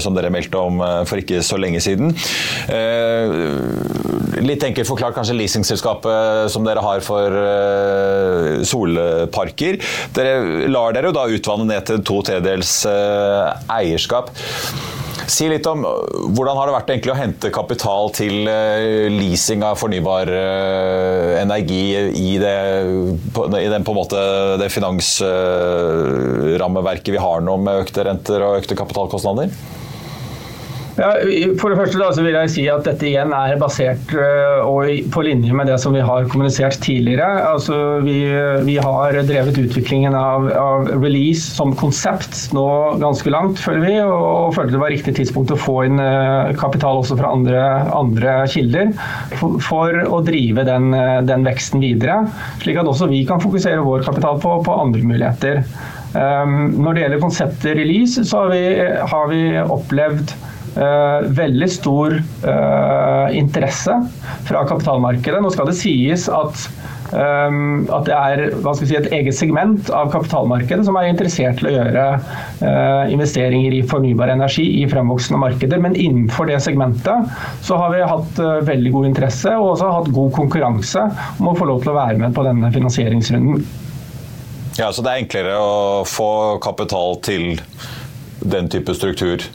som 0.02 0.16
dere 0.16 0.32
meldte 0.34 0.58
om 0.58 0.82
for 1.08 1.22
ikke 1.22 1.42
så 1.46 1.60
lenge 1.60 1.82
siden. 1.84 2.14
Litt 4.40 4.64
enkelt 4.66 4.88
forklart 4.88 5.16
kanskje 5.18 5.36
leasingselskapet 5.38 6.50
som 6.50 6.66
dere 6.66 6.82
har 6.84 7.04
for 7.06 7.38
solparker. 8.66 9.78
Dere 10.16 10.66
lar 10.70 10.96
dere 10.96 11.10
jo 11.10 11.16
da 11.16 11.28
utvanne 11.30 11.68
ned 11.70 11.86
til 11.86 12.02
to 12.02 12.22
tredjedels 12.26 12.80
eierskap. 12.90 14.34
Si 15.30 15.46
litt 15.46 15.62
om 15.70 15.84
hvordan 16.34 16.58
har 16.58 16.66
det 16.66 16.72
vært 16.74 16.88
egentlig 16.90 17.12
å 17.14 17.18
hente 17.18 17.52
kapital 17.54 18.10
til 18.16 18.48
leasing 19.14 19.62
av 19.66 19.76
fornybar 19.78 20.26
energi 21.38 21.94
i 22.18 22.38
det, 22.40 22.54
i 22.82 23.68
den, 23.70 23.84
på 23.86 23.92
en 23.92 24.00
måte, 24.00 24.18
det 24.58 24.74
finansrammeverket 24.74 27.14
vi 27.14 27.22
har 27.22 27.38
nå 27.46 27.54
med 27.62 27.78
økte 27.84 28.04
renter 28.08 28.38
og 28.42 28.58
økte 28.62 28.78
kapitalkostnader? 28.80 29.48
Ja, 31.00 31.14
for 31.56 31.72
det 31.72 31.78
første 31.78 31.96
da, 31.96 32.10
vil 32.12 32.34
jeg 32.34 32.50
si 32.52 32.62
at 32.68 32.84
dette 32.84 33.06
igjen 33.08 33.30
er 33.32 33.54
basert 33.60 34.10
uh, 34.12 34.66
og 34.68 34.90
på 35.14 35.22
linje 35.24 35.54
med 35.56 35.70
det 35.70 35.78
som 35.80 35.94
vi 35.96 36.02
har 36.04 36.26
kommunisert 36.28 36.76
tidligere. 36.84 37.28
Altså, 37.48 38.02
vi, 38.04 38.18
vi 38.66 38.74
har 38.84 39.16
drevet 39.24 39.56
utviklingen 39.62 40.16
av, 40.16 40.50
av, 40.52 40.90
release 41.00 41.54
som 41.56 41.72
konsept 41.78 42.50
nå 42.52 42.66
ganske 43.00 43.32
langt, 43.32 43.62
føler 43.62 43.86
vi, 43.86 43.94
og, 44.02 44.26
og 44.26 44.52
følte 44.58 44.76
det 44.76 44.82
var 44.82 44.92
riktig 44.92 45.14
tidspunkt 45.16 45.54
å 45.54 45.58
få 45.60 45.78
inn 45.88 46.02
uh, 46.02 46.52
kapital 46.60 47.00
også 47.00 47.16
fra 47.16 47.32
andre, 47.32 47.64
andre 47.96 48.36
kilder 48.52 48.92
for, 49.38 49.56
for, 49.64 50.02
å 50.04 50.20
drive 50.26 50.66
den, 50.68 50.92
uh, 50.92 51.22
den, 51.24 51.48
veksten 51.48 51.80
videre, 51.80 52.26
slik 52.60 52.82
at 52.82 52.92
også 52.92 53.08
vi 53.08 53.22
kan 53.28 53.40
fokusere 53.40 53.80
vår 53.88 54.04
kapital 54.04 54.36
på, 54.44 54.58
på 54.68 54.76
andre 54.84 55.00
muligheter. 55.14 55.64
Um, 56.12 56.74
når 56.82 56.92
det 56.92 57.06
gjelder 57.06 57.24
konseptet 57.24 57.76
release, 57.80 58.28
så 58.28 58.44
har 58.44 58.52
vi, 58.52 58.64
har 59.14 59.28
vi 59.32 59.44
opplevd 59.64 60.36
Uh, 60.70 61.26
veldig 61.34 61.66
stor 61.66 62.12
eh, 62.14 63.38
interesse 63.38 63.96
fra 64.46 64.62
kapitalmarkedet. 64.68 65.40
Nå 65.42 65.50
skal 65.50 65.66
det 65.66 65.74
sies 65.80 66.28
at, 66.30 66.62
um, 67.10 67.88
at 67.90 68.06
det 68.06 68.14
er 68.14 68.42
si, 68.78 68.86
et 68.94 69.08
eget 69.16 69.34
segment 69.34 69.90
av 69.90 70.12
kapitalmarkedet 70.14 70.86
som 70.86 70.98
er 71.00 71.10
interessert 71.10 71.58
til 71.58 71.72
å 71.72 71.74
gjøre 71.74 72.06
eh, 72.14 73.12
investeringer 73.16 73.74
i 73.80 73.82
fornybar 73.90 74.30
energi 74.36 74.68
i 74.78 74.86
fremvoksende 74.90 75.42
markeder. 75.42 75.82
Men 75.82 75.98
innenfor 75.98 76.46
det 76.52 76.60
segmentet 76.62 77.34
så 77.66 77.82
har 77.82 77.96
vi 77.96 78.06
hatt 78.06 78.42
veldig 78.70 78.94
god 78.94 79.10
interesse 79.10 79.58
og 79.58 79.72
også 79.74 79.92
hatt 79.98 80.10
god 80.14 80.34
konkurranse 80.38 81.06
om 81.40 81.50
å 81.50 81.56
få 81.58 81.66
lov 81.72 81.82
til 81.82 81.96
å 81.96 81.98
være 81.98 82.20
med 82.22 82.36
på 82.36 82.46
denne 82.46 82.70
finansieringsrunden. 82.74 83.64
Ja, 84.78 84.92
Så 84.94 85.02
det 85.02 85.10
er 85.10 85.24
enklere 85.26 85.58
å 85.58 85.78
få 86.06 86.60
kapital 86.62 87.18
til 87.26 87.56
den 88.40 88.70
type 88.70 88.94
struktur 88.94 89.50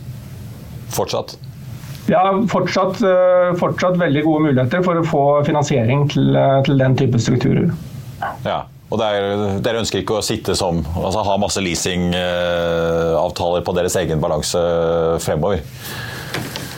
fortsatt? 0.94 1.38
Ja, 2.08 2.44
fortsatt, 2.50 3.02
eh, 3.02 3.56
fortsatt, 3.58 3.98
veldig 3.98 4.24
gode 4.26 4.42
muligheter 4.50 4.84
for 4.86 4.96
å 5.00 5.06
få 5.06 5.46
finansiering 5.46 6.10
til, 6.10 6.36
eh, 6.36 6.62
til 6.68 6.78
den 6.78 6.96
type 6.96 7.20
strukturer. 7.20 7.72
Ja, 8.46 8.62
og 8.92 9.00
der, 9.00 9.60
Dere 9.66 9.80
ønsker 9.82 10.00
ikke 10.04 10.18
å 10.20 10.24
sitte 10.24 10.56
som, 10.56 10.86
altså 10.96 11.24
ha 11.26 11.38
masse 11.42 11.62
leasingavtaler 11.62 13.62
på 13.66 13.76
deres 13.76 13.96
egen 13.96 14.22
balanse 14.22 14.60
fremover? 15.26 15.60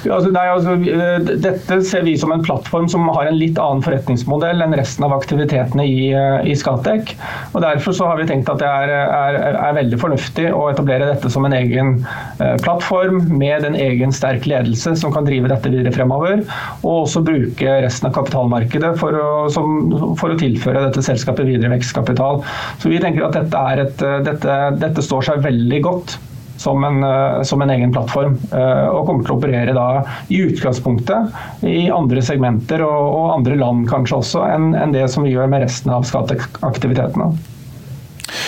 Altså, 0.06 0.30
nei, 0.34 0.46
altså, 0.52 0.76
eh, 0.78 1.30
dette 1.42 1.80
ser 1.88 2.04
vi 2.06 2.14
som 2.20 2.32
en 2.34 2.44
plattform 2.46 2.86
som 2.92 3.08
har 3.16 3.30
en 3.30 3.38
litt 3.38 3.58
annen 3.62 3.82
forretningsmodell 3.86 4.62
enn 4.64 4.76
resten 4.78 5.06
av 5.08 5.16
aktivitetene 5.16 5.86
i, 5.88 6.12
eh, 6.14 6.46
i 6.46 6.56
Skatec. 6.58 7.16
Og 7.54 7.64
Derfor 7.66 7.96
så 7.96 8.10
har 8.10 8.20
vi 8.20 8.28
tenkt 8.30 8.52
at 8.52 8.62
det 8.62 8.68
er, 8.68 8.94
er, 8.94 9.40
er, 9.56 9.74
veldig 9.78 10.00
fornuftig 10.02 10.48
å 10.54 10.68
etablere 10.72 11.10
dette 11.10 11.30
som 11.34 11.46
en 11.46 11.54
egen 11.54 11.98
uh, 12.40 12.56
plattform 12.64 13.20
med 13.38 13.66
en 13.68 13.76
egen 13.78 14.14
sterk 14.16 14.48
ledelse 14.50 14.96
som 14.98 15.12
kan 15.14 15.28
drive 15.28 15.50
dette 15.52 15.72
videre 15.74 15.94
fremover. 15.94 16.46
Og 16.84 17.04
også 17.04 17.24
bruke 17.28 17.76
resten 17.84 18.10
av 18.10 18.16
kapitalmarkedet 18.16 18.94
for 19.02 19.18
å, 19.18 19.28
som, 19.54 20.16
for 20.20 20.34
å 20.34 20.40
tilføre 20.40 20.88
dette 20.88 21.04
selskapet 21.06 21.50
videre 21.50 21.74
vekstkapital. 21.76 22.42
Så 22.82 22.94
vi 22.94 23.02
tenker 23.04 23.28
at 23.28 23.38
dette, 23.38 23.66
et, 23.84 24.08
dette, 24.26 24.58
dette 24.80 25.06
står 25.06 25.30
seg 25.30 25.46
veldig 25.46 25.84
godt 25.86 26.18
som 26.58 26.84
en, 26.84 27.04
eh, 27.04 27.42
som 27.48 27.62
en, 27.62 27.70
egen 27.70 27.94
plattform. 27.94 28.38
Eh, 28.52 28.88
og 28.88 29.06
kommer 29.08 29.26
til 29.26 29.36
å 29.36 29.40
operere 29.40 29.76
da 29.78 29.88
i 30.34 30.42
utgangspunktet 30.48 31.66
i 31.68 31.90
andre 31.94 32.24
segmenter 32.26 32.84
og, 32.86 33.04
og 33.20 33.36
andre 33.38 33.60
land 33.60 33.88
kanskje 33.92 34.22
også, 34.22 34.48
enn 34.54 34.74
en 34.78 34.96
det 34.96 35.08
som 35.14 35.28
vi 35.28 35.36
gjør 35.36 35.52
med 35.52 35.66
resten 35.68 35.94
av 35.94 36.08
skatteaktivitetene. 36.10 37.32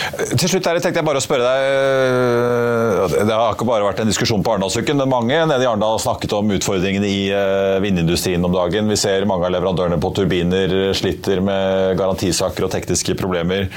Til 0.09 0.49
slutt 0.49 0.65
her, 0.65 0.79
tenkte 0.81 1.01
jeg 1.01 1.05
bare 1.05 1.19
å 1.21 1.23
spørre 1.23 1.45
deg 1.45 1.65
øh, 1.69 3.15
Det 3.27 3.35
har 3.35 3.53
ikke 3.53 3.67
bare 3.67 3.85
vært 3.85 4.01
en 4.01 4.09
diskusjon 4.09 4.41
på 4.45 4.55
Arendalsuken, 4.55 4.97
men 4.97 5.11
mange 5.11 5.37
nede 5.49 5.65
i 5.65 5.67
Arendal 5.69 5.95
har 5.95 6.03
snakket 6.03 6.33
om 6.37 6.53
utfordringene 6.55 7.09
i 7.09 7.21
øh, 7.35 7.77
vindindustrien 7.83 8.43
om 8.45 8.55
dagen. 8.55 8.89
Vi 8.89 8.97
ser 8.99 9.27
mange 9.29 9.47
av 9.47 9.53
leverandørene 9.53 9.99
på 10.01 10.11
turbiner 10.17 10.73
sliter 10.97 11.43
med 11.45 11.99
garantisaker 11.99 12.65
og 12.65 12.73
tekniske 12.73 13.15
problemer. 13.19 13.67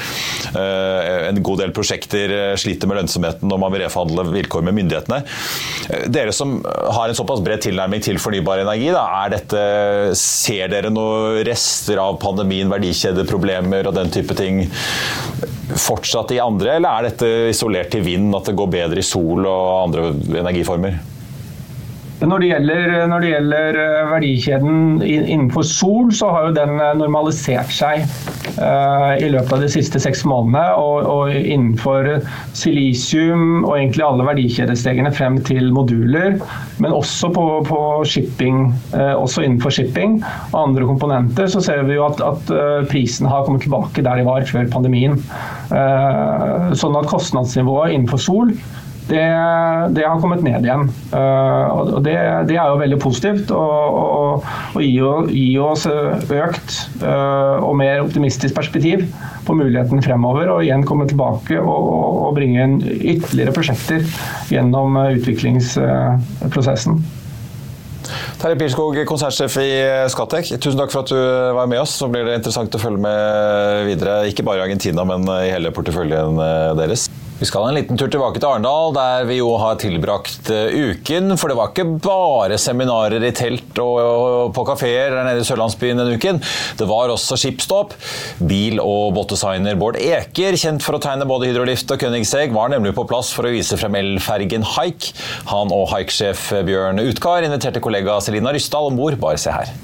En 0.53 1.41
god 1.45 1.63
del 1.63 1.73
prosjekter 1.75 2.33
sliter 2.61 2.89
med 2.89 3.01
lønnsomheten 3.01 3.49
når 3.51 3.61
man 3.61 3.73
vil 3.75 3.85
reforhandle 3.85 4.27
vilkår 4.33 4.67
med 4.67 4.77
myndighetene. 4.79 5.21
Dere 6.13 6.35
som 6.37 6.59
har 6.65 7.09
en 7.11 7.19
såpass 7.19 7.43
bred 7.45 7.63
tilnærming 7.65 8.03
til 8.05 8.21
fornybar 8.23 8.63
energi, 8.65 8.91
da, 8.95 9.07
dette, 9.33 9.65
ser 10.19 10.71
dere 10.73 10.93
noen 10.93 11.43
rester 11.47 12.01
av 12.03 12.19
pandemien, 12.23 12.71
verdikjedeproblemer 12.73 13.91
og 13.91 13.99
den 13.99 14.13
type 14.15 14.37
ting? 14.39 14.65
Fortsatt 15.81 16.35
i 16.35 16.41
andre, 16.43 16.77
eller 16.79 16.89
er 16.91 17.09
dette 17.11 17.31
isolert 17.53 17.93
til 17.93 18.05
vind, 18.07 18.31
at 18.37 18.51
det 18.51 18.57
går 18.59 18.71
bedre 18.73 19.03
i 19.03 19.07
sol 19.07 19.47
og 19.47 19.71
andre 19.87 20.11
energiformer? 20.43 20.99
Når 22.23 22.39
det, 22.39 22.49
gjelder, 22.53 22.93
når 23.11 23.23
det 23.23 23.31
gjelder, 23.33 23.77
eh, 23.83 24.11
verdikjeden 24.13 24.77
innenfor 25.03 25.65
sol, 25.67 26.13
så 26.15 26.29
har 26.31 26.49
jo 26.49 26.55
den 26.55 26.77
eh, 26.79 26.93
normalisert 27.01 27.73
seg 27.75 28.05
uh, 28.61 29.15
i 29.19 29.31
løpet 29.33 29.55
av 29.57 29.63
de 29.65 29.71
siste 29.73 29.99
seks 30.03 30.23
månedene. 30.29 30.63
Og, 30.79 31.09
og, 31.11 31.33
innenfor 31.33 32.21
silisium 32.57 33.65
og 33.65 33.75
egentlig 33.75 34.05
alle 34.07 34.27
verdikjedestegene 34.29 35.11
frem 35.17 35.41
til 35.47 35.73
moduler, 35.75 36.37
men 36.83 36.95
også 36.95 37.33
på, 37.35 37.47
på 37.67 37.81
shipping, 38.09 38.69
også 38.93 39.45
innenfor 39.47 39.75
shipping 39.75 40.21
og 40.53 40.59
andre 40.63 40.87
komponenter, 40.89 41.49
så 41.51 41.63
ser 41.65 41.83
vi 41.89 41.97
jo 41.97 42.07
at, 42.07 42.23
at 42.23 42.53
prisene 42.91 43.31
har 43.33 43.47
kommet 43.47 43.65
tilbake 43.67 44.05
der 44.05 44.21
de 44.21 44.27
var 44.29 44.47
før 44.49 44.69
pandemien. 44.73 45.19
sånn 46.79 46.99
at 46.99 47.11
kostnadsnivået 47.11 47.97
innenfor 47.97 48.23
sol 48.23 48.55
det, 49.13 49.25
det, 49.93 50.07
har 50.07 50.21
kommet 50.23 50.41
ned 50.45 50.65
igjen. 50.65 50.87
Uh, 51.13 51.93
og 51.93 51.99
det, 52.07 52.15
det, 52.49 52.57
er 52.57 52.71
jo 52.71 52.81
veldig 52.81 52.99
positivt. 53.03 53.51
Og, 53.53 53.99
og, 54.01 54.45
og 54.73 54.85
gir, 54.85 55.27
gir, 55.29 55.61
oss 55.67 55.87
økt 55.87 56.79
uh, 57.05 57.61
og 57.61 57.77
mer 57.83 58.01
optimistisk 58.07 58.55
perspektiv 58.57 59.05
på 59.47 59.57
muligheten 59.59 60.03
fremover. 60.05 60.49
Og 60.55 60.65
igjen 60.65 60.87
komme 60.89 61.09
tilbake 61.11 61.61
og, 61.61 61.89
og 62.29 62.37
bringe 62.39 62.65
inn 62.65 62.79
ytterligere 62.83 63.57
prosjekter 63.57 64.01
gjennom 64.53 64.97
utviklingsprosessen. 65.03 67.03
Terje 68.43 68.57
Pilskog, 68.59 68.97
konsernsjef 69.07 69.57
i 69.63 69.73
Skatec. 70.11 70.57
Tusen 70.57 70.81
takk 70.81 70.91
for 70.91 71.05
at 71.05 71.13
du 71.13 71.21
var 71.59 71.69
med 71.71 71.85
oss. 71.85 71.93
Så 72.01 72.09
blir 72.11 72.27
det 72.27 72.41
interessant 72.41 72.75
å 72.75 72.83
følge 72.83 73.05
med 73.05 73.91
videre, 73.93 74.23
ikke 74.33 74.47
bare 74.49 74.65
i 74.65 74.67
Argentina, 74.67 75.05
men 75.07 75.29
i 75.37 75.53
hele 75.53 75.71
porteføljen 75.75 76.41
deres. 76.81 77.07
Vi 77.43 77.47
skal 77.49 77.65
en 77.67 77.75
liten 77.75 77.99
tur 77.99 78.07
tilbake 78.07 78.39
til 78.39 78.47
Arendal, 78.47 78.93
der 78.95 79.25
vi 79.27 79.41
jo 79.41 79.49
har 79.59 79.75
tilbrakt 79.83 80.47
eh, 80.55 80.77
uken. 80.93 81.33
For 81.35 81.51
det 81.51 81.57
var 81.59 81.73
ikke 81.73 81.97
bare 82.05 82.55
seminarer 82.55 83.25
i 83.27 83.33
telt 83.35 83.81
og 83.83 84.53
på 84.55 84.63
kafeer 84.69 85.11
der 85.11 85.27
nede 85.27 85.43
i 85.43 85.49
Sørlandsbyen 85.49 85.99
denne 85.99 86.15
uken. 86.15 86.39
Det 86.79 86.87
var 86.87 87.11
også 87.11 87.41
skipsstopp. 87.43 87.97
Bil- 88.47 88.79
og 88.79 89.17
båtdesigner 89.17 89.75
Bård 89.81 89.99
Eker, 89.99 90.55
kjent 90.55 90.87
for 90.87 90.95
å 90.95 91.03
tegne 91.03 91.27
både 91.27 91.51
hydrolift 91.51 91.91
og 91.91 92.07
Königsegg, 92.07 92.55
var 92.55 92.71
nemlig 92.71 92.95
på 92.95 93.09
plass 93.11 93.35
for 93.35 93.51
å 93.51 93.55
vise 93.57 93.75
frem 93.81 93.99
elfergen 93.99 94.63
Haik. 94.77 95.11
Han 95.51 95.75
og 95.75 95.89
Haik-sjef 95.97 96.53
Bjørn 96.63 97.03
Utkar 97.03 97.43
inviterte 97.43 97.83
kollega 97.83 98.21
Selina 98.23 98.55
Ryssdal 98.55 98.93
om 98.93 99.03
bord. 99.03 99.19
Bare 99.19 99.43
se 99.43 99.51
her. 99.51 99.75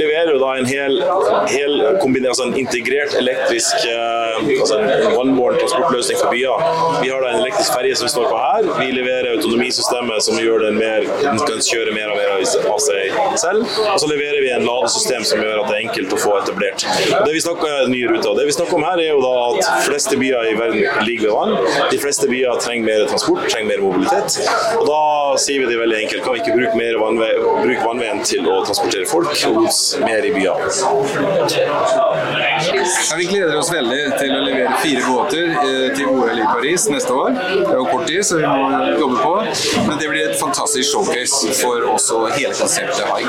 leverer 0.00 0.29
da 0.42 0.54
en 0.58 0.68
hel, 0.68 1.00
hel 1.50 1.76
altså 1.90 2.46
en 2.48 2.56
integrert 2.58 3.16
elektrisk 3.18 3.88
altså 4.60 4.78
en 4.78 5.14
vannbåren 5.16 5.58
transportløsning 5.60 6.18
for 6.20 6.30
byer. 6.32 6.64
Vi 7.02 7.10
har 7.10 7.22
da 7.24 7.32
en 7.34 7.40
elektrisk 7.42 7.72
ferje 7.74 7.96
som 7.98 8.06
vi 8.06 8.12
står 8.14 8.28
på 8.30 8.40
her. 8.40 8.68
Vi 8.80 8.90
leverer 8.94 9.30
autonomisystemet 9.34 10.24
som 10.26 10.38
gjør 10.40 10.64
den 10.66 10.78
mer, 10.80 11.06
den 11.22 11.40
kan 11.48 11.62
kjøre 11.64 11.94
mer 11.96 12.12
og 12.12 12.18
mer 12.20 12.32
av 12.36 12.80
seg 12.84 13.16
selv. 13.40 13.66
Og 13.86 13.98
så 14.02 14.10
leverer 14.10 14.40
vi 14.44 14.52
en 14.54 14.66
ladesystem 14.66 15.26
som 15.28 15.42
gjør 15.42 15.62
at 15.62 15.70
det 15.70 15.76
er 15.76 15.86
enkelt 15.88 16.16
å 16.16 16.20
få 16.20 16.36
etablert. 16.40 16.86
Det 17.10 17.34
vi 17.34 17.42
snakker, 17.44 17.90
nye 17.92 18.10
ruter. 18.10 18.34
Det 18.38 18.46
vi 18.48 18.56
snakker 18.56 18.78
om 18.78 18.86
her 18.86 19.02
er 19.02 19.12
jo 19.12 19.20
da 19.24 19.34
at 19.50 19.86
fleste 19.88 20.18
byer 20.20 20.50
i 20.50 20.56
verden 20.58 21.06
ligger 21.06 21.30
ved 21.30 21.36
vann. 21.36 21.54
De 21.92 22.00
fleste 22.02 22.28
byer 22.30 22.60
trenger 22.64 22.88
mer 22.88 23.06
transport, 23.10 23.44
trenger 23.48 23.74
mer 23.74 23.84
mobilitet. 23.84 24.40
Og 24.78 24.86
da 24.88 25.02
sier 25.40 25.64
vi 25.64 25.70
det 25.70 25.78
veldig 25.80 25.98
enkelt. 26.04 26.24
Kan 26.24 26.36
vi 26.36 26.42
ikke 26.44 26.56
bruke 26.56 26.80
mer 26.80 26.98
vannvei, 27.00 27.30
bruke 27.40 27.84
vannveien 27.84 28.24
til 28.26 28.48
å 28.50 28.60
transportere 28.66 29.08
folk 29.10 29.32
og 29.50 29.68
mer 30.04 30.26
i 30.26 30.32
byer? 30.40 31.60
Ja, 33.10 33.16
vi 33.16 33.24
gleder 33.24 33.56
oss 33.58 33.70
veldig 33.72 34.00
til 34.18 34.32
å 34.34 34.40
levere 34.44 34.76
fire 34.82 35.02
båter 35.06 35.46
eh, 35.52 35.86
til 35.96 36.10
OL 36.10 36.38
i 36.38 36.46
Paris 36.48 36.86
neste 36.92 37.14
år. 37.16 37.36
Det 37.36 37.72
er 37.72 37.78
jo 37.78 37.86
kort 37.90 38.06
tid, 38.08 38.22
så 38.26 38.40
vi 38.40 38.46
må 38.48 38.56
jobbe 39.00 39.18
på. 39.20 39.34
Men 39.88 40.00
det 40.00 40.10
blir 40.10 40.28
et 40.30 40.38
fantastisk 40.40 40.86
showcase 40.92 41.54
for 41.60 41.86
også 41.94 42.20
og 42.24 42.34
hele 42.36 42.54
konseptet 42.56 43.04
haik. 43.10 43.28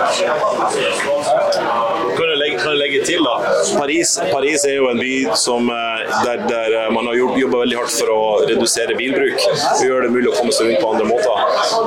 Kan 2.15 2.25
jeg 2.27 2.39
legge, 2.41 2.57
kan 2.61 2.69
jeg 2.73 2.79
legge 2.81 2.99
til 3.07 3.21
da? 3.25 3.35
Paris, 3.77 4.17
Paris, 4.31 4.65
er 4.67 4.77
jo 4.79 4.89
en 4.91 4.99
by 5.01 5.13
som, 5.39 5.69
eh, 5.71 5.90
der, 6.25 6.43
der 6.49 6.75
eh, 6.79 6.87
man 6.93 7.07
har 7.09 7.17
jobba 7.17 7.61
veldig 7.63 7.77
hardt 7.79 7.95
for 7.95 8.11
å 8.13 8.21
redusere 8.49 8.95
bilbruk 8.97 9.39
og 9.41 9.83
gjøre 9.85 10.07
det 10.07 10.13
mulig 10.15 10.31
å 10.31 10.35
komme 10.37 10.55
seg 10.55 10.69
rundt 10.69 10.81
på 10.83 10.91
andre 10.93 11.07
måter. 11.09 11.45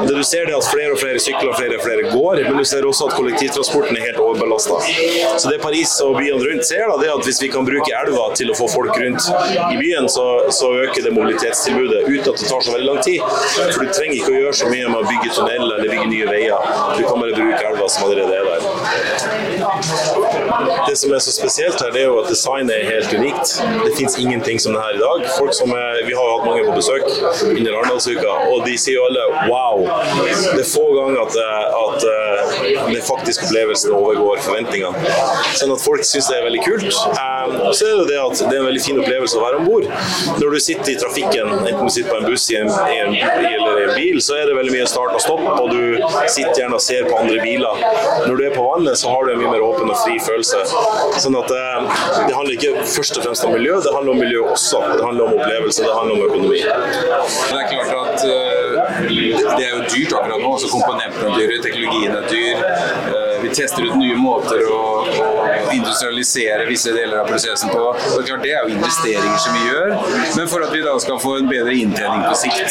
Det 0.08 0.14
du 0.16 0.24
ser 0.26 0.48
er 0.48 0.56
at 0.58 0.68
flere 0.68 0.94
og 0.94 1.00
flere 1.00 1.22
sykler 1.22 1.54
flere 1.58 1.78
og 1.78 1.84
flere 1.84 2.06
går, 2.12 2.42
men 2.48 2.58
du 2.60 2.64
ser 2.68 2.86
også 2.88 3.08
at 3.10 3.16
kollektivtransporten 3.18 3.98
er 3.98 4.06
helt 4.08 4.20
overbelasta. 4.22 4.78
Så 5.40 5.52
det 5.52 5.60
Paris 5.62 5.94
og 6.04 6.18
byene 6.18 6.40
rundt 6.44 6.68
ser, 6.68 6.84
da, 6.90 6.98
det 7.00 7.08
er 7.08 7.14
at 7.16 7.28
hvis 7.28 7.40
vi 7.42 7.50
kan 7.52 7.66
bruke 7.66 7.94
elva 8.02 8.28
til 8.38 8.52
å 8.52 8.58
få 8.58 8.68
folk 8.72 8.98
rundt 9.00 9.28
i 9.70 9.78
byen, 9.80 10.08
så, 10.10 10.26
så 10.54 10.70
øker 10.84 11.06
det 11.06 11.14
mobilitetstilbudet 11.16 12.04
uten 12.08 12.32
at 12.32 12.42
det 12.42 12.50
tar 12.50 12.64
så 12.64 12.74
veldig 12.74 12.88
lang 12.90 13.02
tid. 13.06 13.22
For 13.74 13.84
du 13.84 13.92
trenger 13.92 14.16
ikke 14.20 14.34
å 14.34 14.40
gjøre 14.42 14.58
så 14.60 14.70
mye 14.72 14.90
med 14.90 15.00
å 15.00 15.06
bygge 15.08 15.34
tunnel 15.38 15.66
eller 15.66 15.90
bygge 15.90 16.08
nye 16.10 16.30
veier. 16.30 16.72
Du 16.98 17.04
kan 17.06 17.20
bare 17.20 17.36
bruke 17.38 17.62
elva 17.72 17.90
som 17.92 18.08
allerede 18.08 18.40
er 18.40 18.50
der. 18.50 18.73
Det 20.88 20.96
som 21.00 21.12
er 21.16 21.22
så 21.24 21.32
spesielt 21.32 21.80
her, 21.82 21.90
det 21.94 22.02
er 22.04 22.08
jo 22.10 22.18
at 22.22 22.28
designet 22.32 22.74
er 22.76 22.84
helt 22.92 23.14
unikt. 23.16 23.54
Det 23.84 23.92
fins 23.98 24.18
ingenting 24.20 24.60
som 24.60 24.76
det 24.76 24.82
her 24.84 24.98
i 24.98 25.02
dag. 25.02 25.28
Folk 25.38 25.54
som 25.56 25.72
er, 25.72 26.02
vi 26.08 26.14
har 26.16 26.24
jo 26.28 26.36
hatt 26.36 26.46
mange 26.48 26.66
på 26.68 26.76
besøk 26.76 27.08
under 27.48 27.78
Arendalsuka, 27.78 28.36
og 28.52 28.66
de 28.68 28.76
sier 28.80 28.98
jo 28.98 29.06
alle 29.08 29.24
wow. 29.50 29.84
Det 30.54 30.62
er 30.62 30.70
få 30.70 30.84
ganger 30.98 31.24
at, 31.24 31.40
at 31.84 31.98
den 32.92 33.02
faktiske 33.08 33.48
opplevelsen 33.48 33.92
overgår 33.94 34.42
forventningene. 34.44 35.14
Sånn 35.58 35.72
at 35.74 35.82
folk 35.84 36.04
syns 36.06 36.30
det 36.30 36.40
er 36.40 36.48
veldig 36.48 36.62
kult. 36.64 37.00
Um, 37.14 37.33
så 37.74 37.88
er 37.88 38.00
det 38.00 38.06
det 38.12 38.20
at 38.20 38.42
det 38.44 38.52
er 38.52 38.60
en 38.62 38.68
veldig 38.68 38.82
fin 38.84 39.00
opplevelse 39.00 39.38
å 39.38 39.42
være 39.44 39.60
om 39.60 39.68
bord. 39.68 39.88
Når 40.40 40.54
du 40.54 40.58
sitter 40.62 40.92
i 40.92 40.96
trafikken, 41.00 41.52
enten 41.54 41.82
du 41.82 41.92
sitter 41.92 42.10
på 42.12 42.20
en 42.20 42.28
buss 42.28 42.46
i 42.52 42.58
en, 42.60 42.70
i 42.90 42.98
en, 43.02 43.16
eller 43.48 43.82
en 43.84 43.94
bil, 43.96 44.20
så 44.24 44.38
er 44.40 44.50
det 44.50 44.56
veldig 44.58 44.74
mye 44.74 44.88
start 44.90 45.14
og 45.16 45.22
stopp, 45.24 45.44
og 45.54 45.70
du 45.72 45.82
sitter 46.32 46.62
gjerne 46.62 46.78
og 46.78 46.84
ser 46.84 47.08
på 47.08 47.18
andre 47.18 47.40
biler. 47.42 47.84
Når 48.26 48.36
du 48.40 48.44
er 48.48 48.54
på 48.56 48.66
vannet, 48.66 48.98
så 49.00 49.12
har 49.12 49.26
du 49.26 49.34
en 49.34 49.42
mye 49.42 49.52
mer 49.54 49.64
åpen 49.66 49.90
og 49.92 49.98
fri 50.02 50.18
følelse. 50.22 50.62
Sånn 51.22 51.38
at 51.40 51.52
uh, 51.52 51.88
det 52.28 52.34
handler 52.36 52.54
ikke 52.56 52.86
først 52.94 53.20
og 53.20 53.26
fremst 53.28 53.46
om 53.48 53.54
miljø, 53.54 53.78
det 53.84 53.94
handler 53.94 54.14
om 54.14 54.22
miljø 54.24 54.44
også. 54.54 54.82
Det 54.94 55.04
handler 55.04 55.28
om 55.28 55.38
opplevelse, 55.38 55.84
det 55.84 55.94
handler 55.98 56.14
om 56.14 56.26
økonomi. 56.28 56.62
Det 56.64 57.60
er 57.60 57.68
klart 57.70 57.94
at 58.00 58.26
uh, 58.28 58.64
det 59.58 59.66
er 59.66 59.72
jo 59.72 59.82
dyrt 59.92 60.16
akkurat 60.18 60.40
nå. 60.40 60.52
altså 60.54 60.70
Komponentene 60.72 61.30
er 61.30 61.38
dyre, 61.40 61.60
teknologien 61.64 62.16
er 62.18 62.28
dyr. 62.30 62.64
Uh, 63.10 63.34
vi 63.44 63.52
tester 63.54 63.84
ut 63.84 63.96
nye 64.00 64.16
måter 64.18 64.64
å, 64.70 64.80
industrialisere 65.78 66.66
visse 66.68 66.92
deler 66.94 67.20
av 67.22 67.28
prosessen 67.28 67.72
på. 67.72 67.82
Og 67.94 68.24
klart, 68.26 68.42
Det 68.44 68.52
er 68.52 68.66
jo 68.66 68.74
investeringer 68.74 69.38
som 69.40 69.54
vi 69.56 69.62
gjør, 69.70 69.94
men 70.36 70.48
for 70.52 70.64
at 70.66 70.72
vi 70.74 70.82
da 70.84 70.94
skal 71.00 71.20
få 71.22 71.36
en 71.40 71.48
bedre 71.48 71.74
inntjening 71.74 72.24
på 72.28 72.34
sikt. 72.42 72.70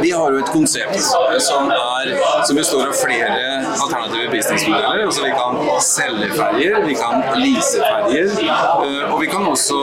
Vi 0.00 0.10
har 0.10 0.32
jo 0.34 0.38
et 0.42 0.50
konsept 0.50 0.98
som, 1.44 1.70
er, 1.70 2.12
som 2.48 2.58
består 2.58 2.90
av 2.90 2.96
flere 2.98 3.40
alternative 3.76 4.30
businessmodeller. 4.34 5.04
Altså 5.06 5.24
vi 5.24 5.32
kan 5.36 5.60
selge 5.84 6.32
ferjer, 6.34 6.80
vi 6.86 6.96
kan 6.98 7.22
lease 7.38 7.78
ferjer, 7.84 8.34
og 9.10 9.20
vi 9.22 9.30
kan 9.30 9.46
også 9.50 9.80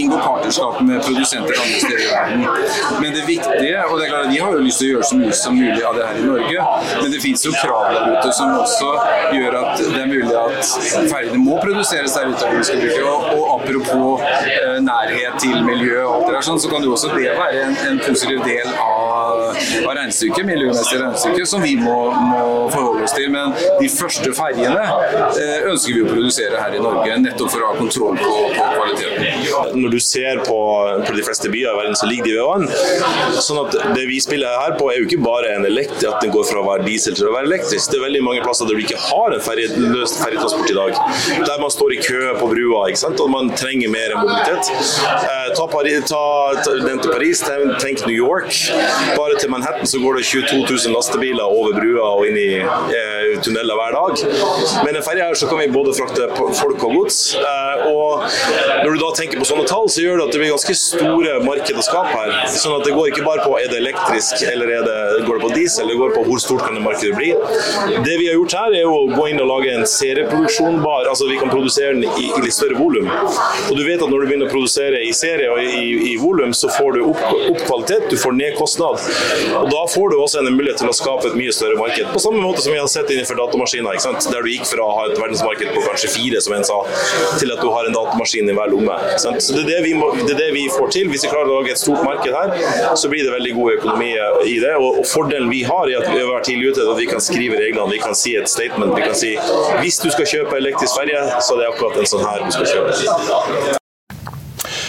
inngå 0.00 0.18
partnerskap 0.22 0.80
med 0.86 1.02
produsenter 1.04 1.60
andre 1.62 1.80
steder 1.80 2.02
i 2.04 2.10
verden. 2.12 2.46
Men 3.00 3.14
det 3.16 3.24
viktige, 3.26 3.84
og 3.90 3.98
det 3.98 4.06
er 4.06 4.12
klart, 4.12 4.30
vi 4.32 4.40
har 4.44 4.52
jo 4.56 4.64
lyst 4.66 4.82
til 4.82 4.88
å 4.88 4.94
gjøre 4.96 5.10
så 5.10 5.20
mye 5.20 5.36
som 5.40 5.58
mulig 5.58 5.82
av 5.88 5.98
det 5.98 6.08
her 6.08 6.20
i 6.20 6.26
Norge, 6.26 6.66
men 7.02 7.14
det 7.14 7.22
fins 7.24 7.46
jo 7.46 7.54
krav 7.62 7.88
der 7.94 8.12
ute 8.16 8.34
som 8.36 8.54
også 8.60 8.92
gjør 9.36 9.58
at 9.62 9.82
det 9.82 10.02
er 10.02 10.10
mulig 10.10 10.36
at 10.40 10.72
ferjene 11.12 11.42
må 11.42 11.58
produseres 11.62 12.16
der 12.16 12.32
ute. 12.32 12.52
Og, 13.06 13.26
og 13.36 13.44
apropos 13.56 14.22
eh, 14.22 14.78
nærhet 14.84 15.40
til 15.42 15.64
miljø 15.64 16.02
og 16.04 16.14
alt 16.16 16.26
det 16.28 16.36
der, 16.36 16.46
sånn, 16.48 16.60
så 16.62 16.70
kan 16.72 16.84
jo 16.84 16.94
også 16.96 17.12
det 17.14 17.32
være 17.36 17.62
en, 17.66 17.76
en 17.90 18.00
positiv 18.04 18.42
del 18.46 18.70
av, 18.72 19.42
av 19.56 19.92
regnestykket, 19.96 20.46
miljømessig 20.48 21.00
regnestykke, 21.00 21.46
som 21.48 21.64
vi 21.64 21.74
må, 21.80 21.96
må, 22.30 22.42
forholde 22.72 23.06
oss 23.06 23.14
til. 23.16 23.28
Men 23.34 23.54
de 23.80 23.90
første 23.92 24.32
ferjene 24.36 24.84
eh, 24.84 25.68
ønsker 25.70 25.94
vi 25.94 26.04
å 26.04 26.10
produsere 26.10 26.60
her 26.62 26.76
i 26.76 26.82
Norge, 26.82 27.18
nettopp 27.22 27.52
for 27.54 27.64
å 27.64 27.72
ha 27.72 27.80
kontroll 27.80 28.20
på, 28.20 28.34
på 28.56 28.68
kvaliteten. 28.76 29.85
Når 29.86 29.92
du 29.92 30.00
ser 30.02 30.40
på, 30.42 30.54
på, 31.06 31.12
de 31.14 31.22
fleste 31.22 31.50
byer 31.52 31.70
i 31.70 31.76
verden, 31.78 31.94
så 31.94 32.08
ligger 32.10 32.26
de 32.26 32.32
ved 32.34 32.46
vann. 32.48 33.36
Sånn 33.38 33.60
at 33.62 33.76
det 33.94 34.06
vi 34.08 34.16
spiller 34.22 34.56
her 34.64 34.74
på, 34.80 34.88
er 34.90 34.98
jo 34.98 35.06
ikke 35.06 35.20
bare 35.22 35.52
en 35.54 35.66
elekt, 35.68 36.00
at 36.02 36.18
den 36.24 36.32
går 36.34 36.48
fra 36.48 36.58
å 36.58 36.66
være 36.66 36.86
diesel 36.88 37.14
til 37.14 37.28
å 37.30 37.34
være 37.36 37.46
elektrisk. 37.46 37.92
Det 37.92 38.00
er 38.00 38.02
veldig 38.08 38.22
mange 38.26 38.42
plasser 38.42 38.66
der 38.66 38.74
du 38.74 38.82
ikke 38.82 38.98
har 38.98 39.36
en 39.36 39.44
ferjeløst 39.46 40.18
ferjetransport 40.24 40.72
i 40.72 40.76
dag. 40.76 40.98
Der 41.46 41.62
man 41.62 41.70
står 41.70 41.94
i 41.94 42.00
kø 42.02 42.32
på 42.40 42.48
brua 42.50 42.80
ikke 42.90 43.02
sant? 43.04 43.22
og 43.22 43.30
man 43.30 43.52
trenger 43.54 43.92
mer 43.92 44.16
mobilitet. 44.18 44.72
Eh, 45.06 45.52
ta, 45.54 45.68
Paris, 45.70 46.02
ta, 46.10 46.22
ta 46.66 46.74
til 46.74 47.12
Paris, 47.12 47.44
tenk 47.82 48.02
New 48.08 48.16
York. 48.16 48.50
Bare 49.14 49.38
til 49.38 49.52
Manhattan 49.54 49.86
så 49.86 50.02
går 50.02 50.18
det 50.18 50.26
22 50.32 50.58
000 50.66 50.96
lastebiler 50.96 51.46
over 51.46 51.78
brua 51.78 52.10
og 52.18 52.26
inn 52.26 52.40
i 52.42 52.50
eh, 52.58 53.30
tunneler 53.46 53.78
hver 53.78 53.96
dag. 54.00 54.26
Men 54.82 54.98
en 54.98 55.06
ferje 55.06 55.30
her 55.30 55.38
så 55.38 55.46
kan 55.50 55.62
vi 55.62 55.70
både 55.70 55.94
frakte 55.96 56.28
folk 56.34 56.82
og 56.82 56.98
gods. 56.98 57.20
Eh, 57.38 57.86
og 57.92 58.26
når 58.82 58.90
du 58.90 59.02
da 59.02 59.12
tenker 59.20 59.40
på 59.40 59.48
sånne 59.48 59.66
tall, 59.68 59.75
så 59.88 60.04
gjør 60.04 60.20
det 60.20 60.26
at 60.26 60.34
det 60.34 60.40
blir 60.42 60.52
ganske 60.54 60.76
store 60.78 61.36
marked 61.44 61.78
å 61.80 61.84
skape 61.84 62.12
her. 62.12 62.34
Sånn 62.52 62.76
at 62.78 62.86
det 62.86 62.94
går 62.96 63.10
ikke 63.12 63.24
bare 63.26 63.44
på 63.44 63.56
er 63.60 63.70
det 63.72 63.80
elektrisk 63.82 64.44
eller 64.48 64.72
er 64.78 64.86
det, 64.86 64.98
går 65.26 65.38
det 65.38 65.44
på 65.46 65.52
diesel, 65.54 65.90
det 65.90 65.98
går 66.00 66.14
på 66.16 66.24
hvor 66.26 66.42
stort 66.42 66.64
kan 66.66 66.76
det 66.78 66.84
markedet 66.84 67.16
bli. 67.16 67.32
Det 68.06 68.16
vi 68.20 68.28
har 68.28 68.38
gjort 68.38 68.56
her, 68.58 68.76
er 68.80 68.90
å 68.90 69.02
gå 69.12 69.28
inn 69.30 69.40
og 69.42 69.50
lage 69.50 69.72
en 69.74 69.86
serieproduksjonbar. 69.90 71.10
Altså 71.10 71.28
vi 71.30 71.38
kan 71.40 71.52
produsere 71.52 71.94
den 71.96 72.06
i, 72.08 72.28
i 72.30 72.42
litt 72.44 72.56
større 72.56 72.78
volum. 72.78 73.08
Og 73.70 73.74
du 73.78 73.82
vet 73.86 74.02
at 74.02 74.10
når 74.10 74.24
du 74.24 74.28
begynner 74.30 74.50
å 74.50 74.52
produsere 74.52 75.02
i 75.04 75.12
serie 75.16 75.50
og 75.52 75.62
i, 75.62 76.12
i 76.12 76.16
volum, 76.20 76.54
så 76.56 76.70
får 76.72 76.98
du 76.98 77.02
opp, 77.10 77.22
opp, 77.32 77.60
kvalitet, 77.66 78.08
du 78.12 78.16
får 78.20 78.36
ned 78.38 78.56
kostnad. 78.58 79.02
Og 79.62 79.70
da 79.72 79.82
får 79.92 80.12
du 80.12 80.18
også 80.20 80.42
en 80.42 80.52
mulighet 80.54 80.82
til 80.82 80.92
å 80.92 80.96
skape 80.96 81.30
et 81.30 81.38
mye 81.38 81.54
større 81.54 81.78
marked. 81.80 82.10
På 82.14 82.22
samme 82.22 82.42
måte 82.42 82.64
som 82.64 82.74
vi 82.74 82.80
har 82.80 82.90
sett 82.90 83.10
innenfor 83.12 83.38
datamaskiner, 83.40 84.00
der 84.30 84.44
du 84.44 84.50
gikk 84.52 84.66
fra 84.68 84.84
å 84.84 84.96
ha 85.00 85.06
et 85.10 85.18
verdensmarked 85.20 85.72
på 85.74 85.84
kanskje 85.86 86.12
fire, 86.16 86.42
som 86.44 86.56
en 86.56 86.66
sa, 86.66 86.78
til 87.40 87.52
at 87.54 87.62
du 87.62 87.68
har 87.72 87.88
en 87.88 87.96
datamaskin 87.96 88.50
i 88.50 88.56
hver 88.56 88.72
lomme. 88.72 88.96
Så 89.18 89.55
det 89.56 89.62
er 89.64 89.68
det, 89.70 89.78
vi 89.86 89.92
det 90.26 90.34
er 90.34 90.40
det 90.40 90.50
vi 90.54 90.64
får 90.72 90.90
til. 90.96 91.08
Hvis 91.12 91.24
vi 91.24 91.30
klarer 91.32 91.50
å 91.50 91.60
lage 91.60 91.72
et 91.74 91.80
stort 91.80 92.02
marked 92.04 92.34
her, 92.36 92.96
så 92.96 93.10
blir 93.12 93.24
det 93.24 93.32
veldig 93.32 93.54
god 93.56 93.78
økonomi 93.78 94.10
i 94.52 94.58
det. 94.62 94.74
Og, 94.76 95.00
og 95.00 95.08
fordelen 95.08 95.48
vi 95.52 95.62
har, 95.68 95.88
er 95.88 96.02
at 96.02 96.10
vi 96.12 96.20
har 96.20 96.28
vært 96.32 96.50
tidlig 96.50 96.74
ute, 96.74 96.84
at 96.92 97.00
vi 97.00 97.08
kan 97.10 97.24
skrive 97.24 97.62
reglene, 97.62 97.88
vi 97.94 98.02
kan 98.02 98.18
si 98.18 98.36
et 98.36 98.50
statement. 98.52 98.94
Vi 98.98 99.08
kan 99.08 99.16
si 99.16 99.34
hvis 99.80 100.02
du 100.02 100.10
skal 100.12 100.30
kjøpe 100.34 100.60
elektrisk 100.60 101.00
ferje, 101.00 101.24
så 101.40 101.56
er 101.56 101.64
det 101.64 101.72
akkurat 101.72 101.98
en 102.02 102.14
sånn 102.14 102.28
her 102.28 102.46
du 102.46 102.54
skal 102.54 102.70
kjøpe. 102.74 103.82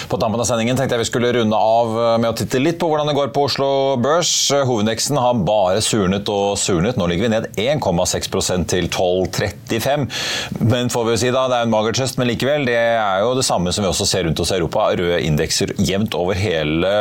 På 0.07 0.15
tampen 0.17 0.39
av 0.39 0.45
sendingen 0.47 0.77
tenkte 0.79 0.95
jeg 0.95 1.01
vi 1.01 1.07
skulle 1.09 1.29
runde 1.35 1.57
av 1.59 1.89
med 2.21 2.29
å 2.29 2.35
titte 2.39 2.61
litt 2.61 2.77
på 2.79 2.87
hvordan 2.87 3.09
det 3.09 3.15
går 3.17 3.31
på 3.35 3.41
Oslo 3.43 3.69
Børs. 3.99 4.29
Hovedindeksen 4.55 5.17
har 5.19 5.41
bare 5.43 5.81
surnet 5.83 6.29
og 6.31 6.53
surnet. 6.61 6.95
Nå 6.95 7.09
ligger 7.11 7.27
vi 7.27 7.31
ned 7.33 7.47
1,6% 7.59 8.69
til 8.71 8.87
12,35. 8.87 10.05
Men 10.63 10.87
får 10.93 11.09
vi 11.09 11.17
si 11.19 11.31
da, 11.35 11.41
det 11.51 11.57
er 11.57 11.67
en 11.67 11.73
mager 11.73 11.97
trøst, 11.97 12.15
men 12.21 12.29
likevel. 12.31 12.63
Det 12.69 12.77
er 12.77 13.25
jo 13.25 13.33
det 13.35 13.43
samme 13.43 13.73
som 13.75 13.83
vi 13.83 13.89
også 13.89 14.07
ser 14.07 14.23
rundt 14.29 14.39
oss 14.39 14.53
i 14.53 14.55
Europa. 14.61 14.85
Røde 14.95 15.17
indekser 15.27 15.75
jevnt 15.75 16.15
over 16.15 16.39
hele 16.39 16.93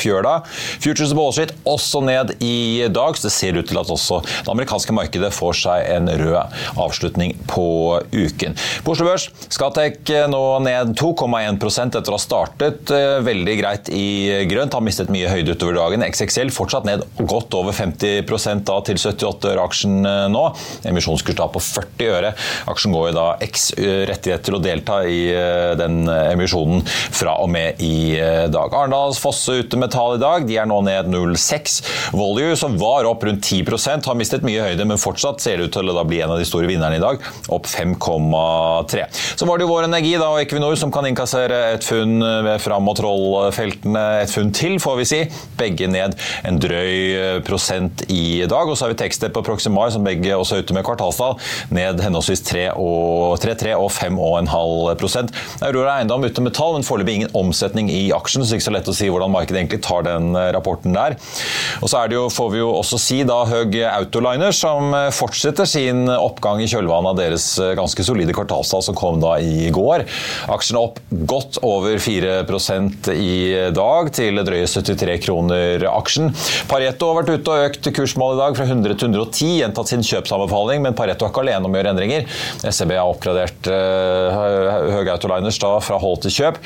fjøla. 0.00 0.38
Futures 0.80 1.12
Wall 1.18 1.36
Street 1.36 1.52
også 1.68 2.00
ned 2.08 2.32
i 2.40 2.88
dag, 2.88 3.20
så 3.20 3.28
det 3.28 3.34
ser 3.36 3.60
ut 3.60 3.68
til 3.68 3.82
at 3.82 3.92
også 3.92 4.22
det 4.24 4.54
amerikanske 4.54 4.96
markedet 4.96 5.34
får 5.36 5.60
seg 5.66 5.92
en 5.98 6.08
rød 6.08 6.40
avslutning 6.80 7.36
på 7.52 7.68
uken. 8.16 8.56
På 8.88 8.96
Oslo 8.96 9.10
Børs, 9.10 9.28
Skatek 9.52 10.16
nå 10.32 10.42
ned 10.64 10.96
2,1 10.96 11.60
etter 11.92 12.08
å 12.08 12.21
startet 12.22 12.92
uh, 12.94 13.18
veldig 13.24 13.56
greit 13.60 13.90
i 13.92 14.44
grønt, 14.50 14.74
har 14.74 14.84
mistet 14.84 15.12
mye 15.12 15.30
høyde 15.30 15.56
utover 15.56 15.78
dagen. 15.78 16.04
XXL 16.06 16.52
fortsatt 16.54 16.88
ned 16.88 17.04
godt 17.18 17.54
over 17.58 17.74
50 17.76 18.22
da 18.68 18.78
til 18.86 19.00
78 19.00 19.50
øre 19.52 19.66
aksjen 19.66 20.00
uh, 20.06 20.26
nå. 20.32 20.44
Emisjonskurs 20.88 21.38
da 21.38 21.48
på 21.52 21.62
40 21.62 22.12
øre. 22.12 22.32
Aksjen 22.70 22.94
går 22.94 23.10
jo 23.10 23.16
da 23.18 23.26
X 23.44 23.70
rettighet 23.78 24.46
til 24.46 24.56
å 24.56 24.62
delta 24.62 25.00
i 25.08 25.20
den 25.78 26.04
emisjonen 26.08 26.82
fra 26.86 27.34
og 27.42 27.50
med 27.52 27.80
i 27.82 28.14
dag. 28.52 28.74
Arendals 28.74 29.20
Fosse 29.22 29.54
ute 29.62 29.78
med 29.78 29.92
tall 29.94 30.16
i 30.16 30.22
dag. 30.22 30.46
De 30.48 30.58
er 30.58 30.68
nå 30.68 30.80
ned 30.86 31.10
0,6. 31.12 31.78
Volue, 32.16 32.56
som 32.58 32.76
var 32.80 33.06
opp 33.08 33.24
rundt 33.26 33.44
10% 33.46 34.08
har 34.08 34.18
mistet 34.18 34.46
mye 34.46 34.64
høyde, 34.64 34.86
men 34.88 35.00
fortsatt 35.00 35.42
ser 35.42 35.58
det 35.58 35.68
ut 35.68 35.76
til 35.76 35.90
å 35.92 36.04
bli 36.08 36.20
en 36.24 36.34
av 36.34 36.40
de 36.40 36.46
store 36.48 36.68
vinnerne 36.70 36.98
i 36.98 37.02
dag, 37.02 37.22
opp 37.52 37.68
5,3. 37.70 39.06
Så 39.38 39.48
var 39.48 39.58
det 39.58 39.66
jo 39.66 39.72
Vår 39.72 39.88
Energi 39.88 40.14
da, 40.18 40.28
og 40.34 40.42
Equinor 40.42 40.76
som 40.78 40.92
kan 40.94 41.06
innkassere 41.08 41.60
et 41.76 41.86
funn 41.86 42.11
ved 42.20 42.60
Fram 42.64 42.90
og 42.90 42.98
Troll-feltene. 42.98 44.02
Et 44.24 44.32
funn 44.32 44.52
til, 44.52 44.76
får 44.82 44.98
vi 45.00 45.06
si. 45.08 45.20
Begge 45.60 45.88
ned 45.88 46.16
en 46.48 46.58
drøy 46.60 47.40
prosent 47.46 48.04
i 48.12 48.42
dag. 48.50 48.68
Og 48.68 48.76
så 48.76 48.86
har 48.86 48.92
vi 48.92 48.98
Tekstep 49.00 49.38
og 49.38 49.46
Proximar, 49.46 49.92
som 49.94 50.04
begge 50.04 50.34
også 50.36 50.58
er 50.58 50.66
ute 50.66 50.76
med 50.76 50.84
kvartalstall, 50.86 51.38
ned 51.72 52.02
henholdsvis 52.02 52.44
3,3 52.50 52.74
og 53.78 53.90
5,5% 53.94 55.32
Aurora 55.62 55.98
Eiendom 55.98 56.24
ute 56.26 56.42
med 56.44 56.54
tall, 56.56 56.74
men 56.76 56.86
foreløpig 56.86 57.14
ingen 57.20 57.34
omsetning 57.38 57.90
i 57.92 58.10
aksjen, 58.14 58.42
så 58.42 58.52
det 58.52 58.56
er 58.56 58.60
ikke 58.60 58.68
så 58.68 58.74
lett 58.76 58.90
å 58.90 58.96
si 58.96 59.08
hvordan 59.12 59.32
markedet 59.32 59.60
egentlig 59.60 59.82
tar 59.84 60.06
den 60.06 60.32
rapporten 60.54 60.96
der. 60.96 61.16
Og 61.82 61.90
så 61.90 62.02
jo, 62.12 62.26
får 62.32 62.50
vi 62.54 62.62
jo 62.62 62.70
også 62.74 62.98
si 63.00 63.20
da 63.28 63.42
Høg 63.48 63.76
Autoliner, 63.86 64.54
som 64.56 64.94
fortsetter 65.14 65.68
sin 65.68 66.04
oppgang 66.10 66.62
i 66.62 66.68
kjølvannet 66.70 67.12
av 67.12 67.20
deres 67.20 67.46
ganske 67.78 68.04
solide 68.06 68.34
kvartalstall 68.36 68.84
som 68.88 68.96
kom 68.98 69.20
da 69.22 69.36
i 69.40 69.70
går. 69.74 70.04
Aksjene 70.52 70.82
opp 70.82 71.00
godt 71.28 71.60
over 71.66 72.01
4% 72.02 73.12
i 73.14 73.36
dag, 73.74 74.10
til 74.14 74.42
drøye 74.44 74.68
73 74.68 75.18
kroner 75.26 75.86
aksjen. 75.92 76.32
Pareto 76.70 77.10
har 77.10 77.20
vært 77.20 77.32
ute 77.36 77.54
og 77.54 77.66
økt 77.68 77.90
kursmålet 77.94 78.38
i 78.38 78.42
dag 78.42 78.58
fra 78.58 78.66
100 78.68 78.98
til 78.98 79.12
110, 79.12 79.52
gjentatt 79.62 79.92
sin 79.92 80.04
kjøpsanbefaling, 80.06 80.82
men 80.84 80.96
Pareto 80.98 81.26
er 81.26 81.32
ikke 81.32 81.44
alene 81.44 81.68
om 81.68 81.74
å 81.74 81.80
gjøre 81.80 81.94
endringer. 81.94 82.26
SEB 82.64 82.94
har 82.96 83.08
oppgradert 83.08 83.70
uh, 83.70 84.92
Høg 84.96 85.12
Autoliners 85.12 85.60
da 85.62 85.74
fra 85.84 85.98
hold 86.02 86.22
til 86.24 86.34
kjøp, 86.36 86.60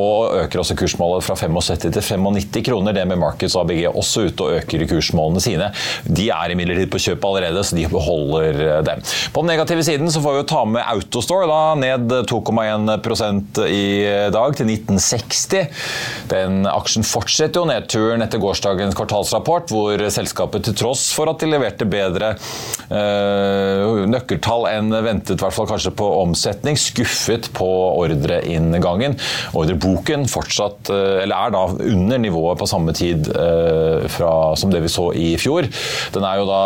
og 0.00 0.36
øker 0.42 0.62
også 0.62 0.76
kursmålet 0.78 1.26
fra 1.26 1.36
75 1.38 1.82
til 1.88 2.02
95 2.02 2.66
kroner. 2.68 2.96
Det 2.96 3.06
med 3.08 3.20
Markets 3.20 3.56
ABG 3.58 3.86
også 3.90 4.26
ute 4.28 4.46
og 4.46 4.58
øker 4.60 4.86
kursmålene 4.90 5.42
sine. 5.42 5.70
De 6.06 6.28
er 6.32 6.54
imidlertid 6.54 6.90
på 6.92 7.00
kjøp 7.06 7.26
allerede, 7.28 7.64
så 7.64 7.76
de 7.76 7.86
beholder 7.90 8.62
eh, 8.66 8.80
dem. 8.86 9.02
På 9.34 9.44
den 9.44 9.52
negative 9.52 9.84
siden 9.86 10.10
så 10.12 10.22
får 10.22 10.36
vi 10.36 10.42
jo 10.42 10.48
ta 10.52 10.62
med 10.68 10.84
Autostore, 10.94 11.48
da, 11.50 11.60
ned 11.78 12.12
2,1% 12.30 13.62
i 13.68 13.84
dag, 14.34 14.56
til 14.58 14.68
1960. 14.82 15.70
Den 16.32 16.66
aksjen 16.70 17.06
fortsetter 17.06 17.62
jo 17.62 17.68
nedturen 17.68 18.24
etter 18.24 18.42
gårsdagens 18.42 18.96
kvartalsrapport, 18.98 19.72
hvor 19.72 20.06
selskapet 20.12 20.66
til 20.66 20.76
tross 20.78 21.10
for 21.16 21.30
at 21.30 21.42
de 21.42 21.50
leverte 21.50 21.86
bedre 21.88 22.34
øh, 22.90 24.04
nøkkeltall 24.10 24.68
enn 24.70 24.92
ventet, 25.04 25.38
i 25.38 25.42
hvert 25.42 25.56
fall 25.56 25.68
kanskje 25.70 25.94
på 25.98 26.08
omsetning, 26.22 26.78
skuffet 26.80 27.50
på 27.56 27.68
ordreinngangen. 28.02 29.18
Ordreboken 29.58 30.26
fortsatt, 30.30 30.90
øh, 30.92 31.22
eller 31.24 31.36
er 31.36 31.54
da 31.54 31.64
under 31.92 32.22
nivået 32.22 32.60
på 32.60 32.68
samme 32.70 32.94
tid 32.96 33.30
øh, 33.34 34.08
fra, 34.12 34.32
som 34.58 34.72
det 34.72 34.82
vi 34.84 34.92
så 34.92 35.10
i 35.16 35.32
fjor. 35.40 35.68
Den 36.14 36.26
er 36.26 36.40
jo 36.40 36.48
da, 36.48 36.62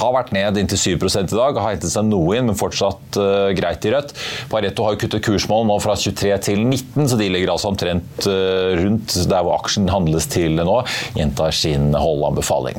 har 0.00 0.14
vært 0.16 0.32
ned 0.36 0.60
inntil 0.60 0.78
7 0.78 0.90
i 0.96 1.26
dag, 1.30 1.58
har 1.60 1.74
hentet 1.74 1.92
seg 1.92 2.06
noe 2.08 2.36
inn, 2.36 2.48
men 2.50 2.58
fortsatt 2.58 3.18
øh, 3.20 3.50
greit 3.58 3.84
i 3.86 3.92
rødt. 3.94 4.14
Pareto 4.52 4.86
har 4.86 4.98
kuttet 5.00 5.24
kursmål 5.24 5.66
nå 5.68 5.78
fra 5.82 5.96
23 5.98 6.32
til 6.46 6.62
19, 6.64 7.08
så 7.10 7.18
de 7.20 7.25
ligger 7.32 7.54
altså 7.54 7.70
omtrent 7.72 8.26
uh, 8.28 8.72
rundt 8.80 9.16
der 9.30 9.42
hvor 9.42 9.58
aksjen 9.60 9.90
handles 9.92 10.28
til 10.32 10.58
nå. 10.60 10.80
Gjentar 11.16 11.54
sin 11.56 11.92
holdanbefaling. 11.96 12.78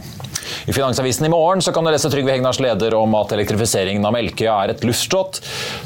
I 0.68 0.74
Finansavisen 0.76 1.26
i 1.28 1.32
morgen 1.32 1.62
så 1.64 1.74
kan 1.76 1.86
du 1.86 1.92
lese 1.92 2.10
Trygve 2.12 2.36
Hegnars 2.36 2.60
leder 2.64 2.96
om 2.98 3.16
at 3.20 3.32
elektrifiseringen 3.36 4.06
av 4.08 4.16
Melkøya 4.16 4.56
er 4.64 4.74
et 4.74 4.86
luftslott. 4.88 5.42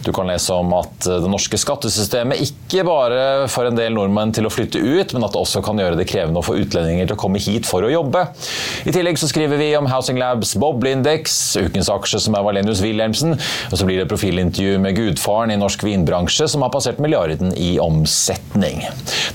Du 0.06 0.12
kan 0.16 0.30
lese 0.30 0.56
om 0.56 0.74
at 0.78 1.08
det 1.08 1.30
norske 1.32 1.60
skattesystemet 1.62 2.42
ikke 2.46 2.86
bare 2.88 3.48
får 3.52 3.70
en 3.70 3.80
del 3.80 3.96
nordmenn 3.96 4.34
til 4.36 4.48
å 4.48 4.54
flytte 4.54 4.82
ut, 4.82 5.14
men 5.16 5.26
at 5.26 5.36
det 5.36 5.42
også 5.42 5.64
kan 5.66 5.80
gjøre 5.82 6.00
det 6.00 6.08
krevende 6.10 6.42
å 6.42 6.46
få 6.46 6.58
utlendinger 6.62 7.10
til 7.10 7.18
å 7.18 7.22
komme 7.22 7.42
hit 7.42 7.68
for 7.70 7.86
å 7.86 7.92
jobbe. 7.92 8.26
I 8.88 8.94
tillegg 8.96 9.20
så 9.22 9.30
skriver 9.32 9.60
vi 9.62 9.72
om 9.78 9.90
Housing 9.92 10.20
Labs 10.22 10.56
bobleindeks, 10.62 11.38
ukens 11.62 11.92
aksje 11.92 12.22
som 12.26 12.38
er 12.38 12.46
Valenius 12.46 12.84
Wilhelmsen, 12.84 13.38
og 13.38 13.78
så 13.78 13.88
blir 13.88 14.02
det 14.02 14.10
profilintervju 14.12 14.80
med 14.82 14.98
gudfaren 14.98 15.54
i 15.54 15.60
norsk 15.60 15.86
vinbransje 15.86 16.50
som 16.52 16.66
har 16.66 16.74
passert 16.74 17.02
milliarden 17.04 17.54
i 17.58 17.76
omsetning. 17.82 18.84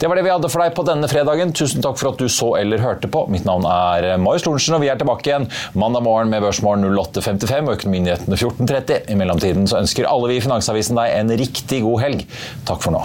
Det 0.00 0.08
var 0.08 0.18
det 0.18 0.26
vi 0.26 0.32
hadde 0.34 0.50
for 0.52 0.62
deg 0.62 0.74
på 0.76 0.84
denne 0.86 1.08
fredagen. 1.10 1.54
Tusen 1.56 1.84
takk 1.84 1.98
for 2.00 2.12
at 2.12 2.20
du 2.20 2.28
så 2.32 2.52
eller 2.58 2.82
hørte 2.82 3.08
på. 3.12 3.24
Mitt 3.32 3.46
navn 3.48 3.64
er 3.70 4.16
Marius 4.20 4.46
Lorentzen, 4.46 4.76
og 4.76 4.84
vi 4.84 4.90
er 4.92 4.98
tilbake 5.00 5.15
tilbake 5.16 5.30
igjen 5.30 5.48
mandag 5.74 6.02
morgen 6.02 6.30
med 6.30 6.42
Børsmorgen 6.42 6.84
08.55 6.84 7.68
og 7.68 7.76
Økonominyhetene 7.76 8.36
14.30. 8.36 9.10
I 9.10 9.16
mellomtiden 9.16 9.68
så 9.68 9.80
ønsker 9.80 10.08
alle 10.08 10.28
vi 10.32 10.40
i 10.40 10.44
Finansavisen 10.44 10.98
deg 10.98 11.14
en 11.16 11.32
riktig 11.38 11.82
god 11.82 12.00
helg. 12.02 12.26
Takk 12.66 12.82
for 12.82 12.96
nå. 12.96 13.04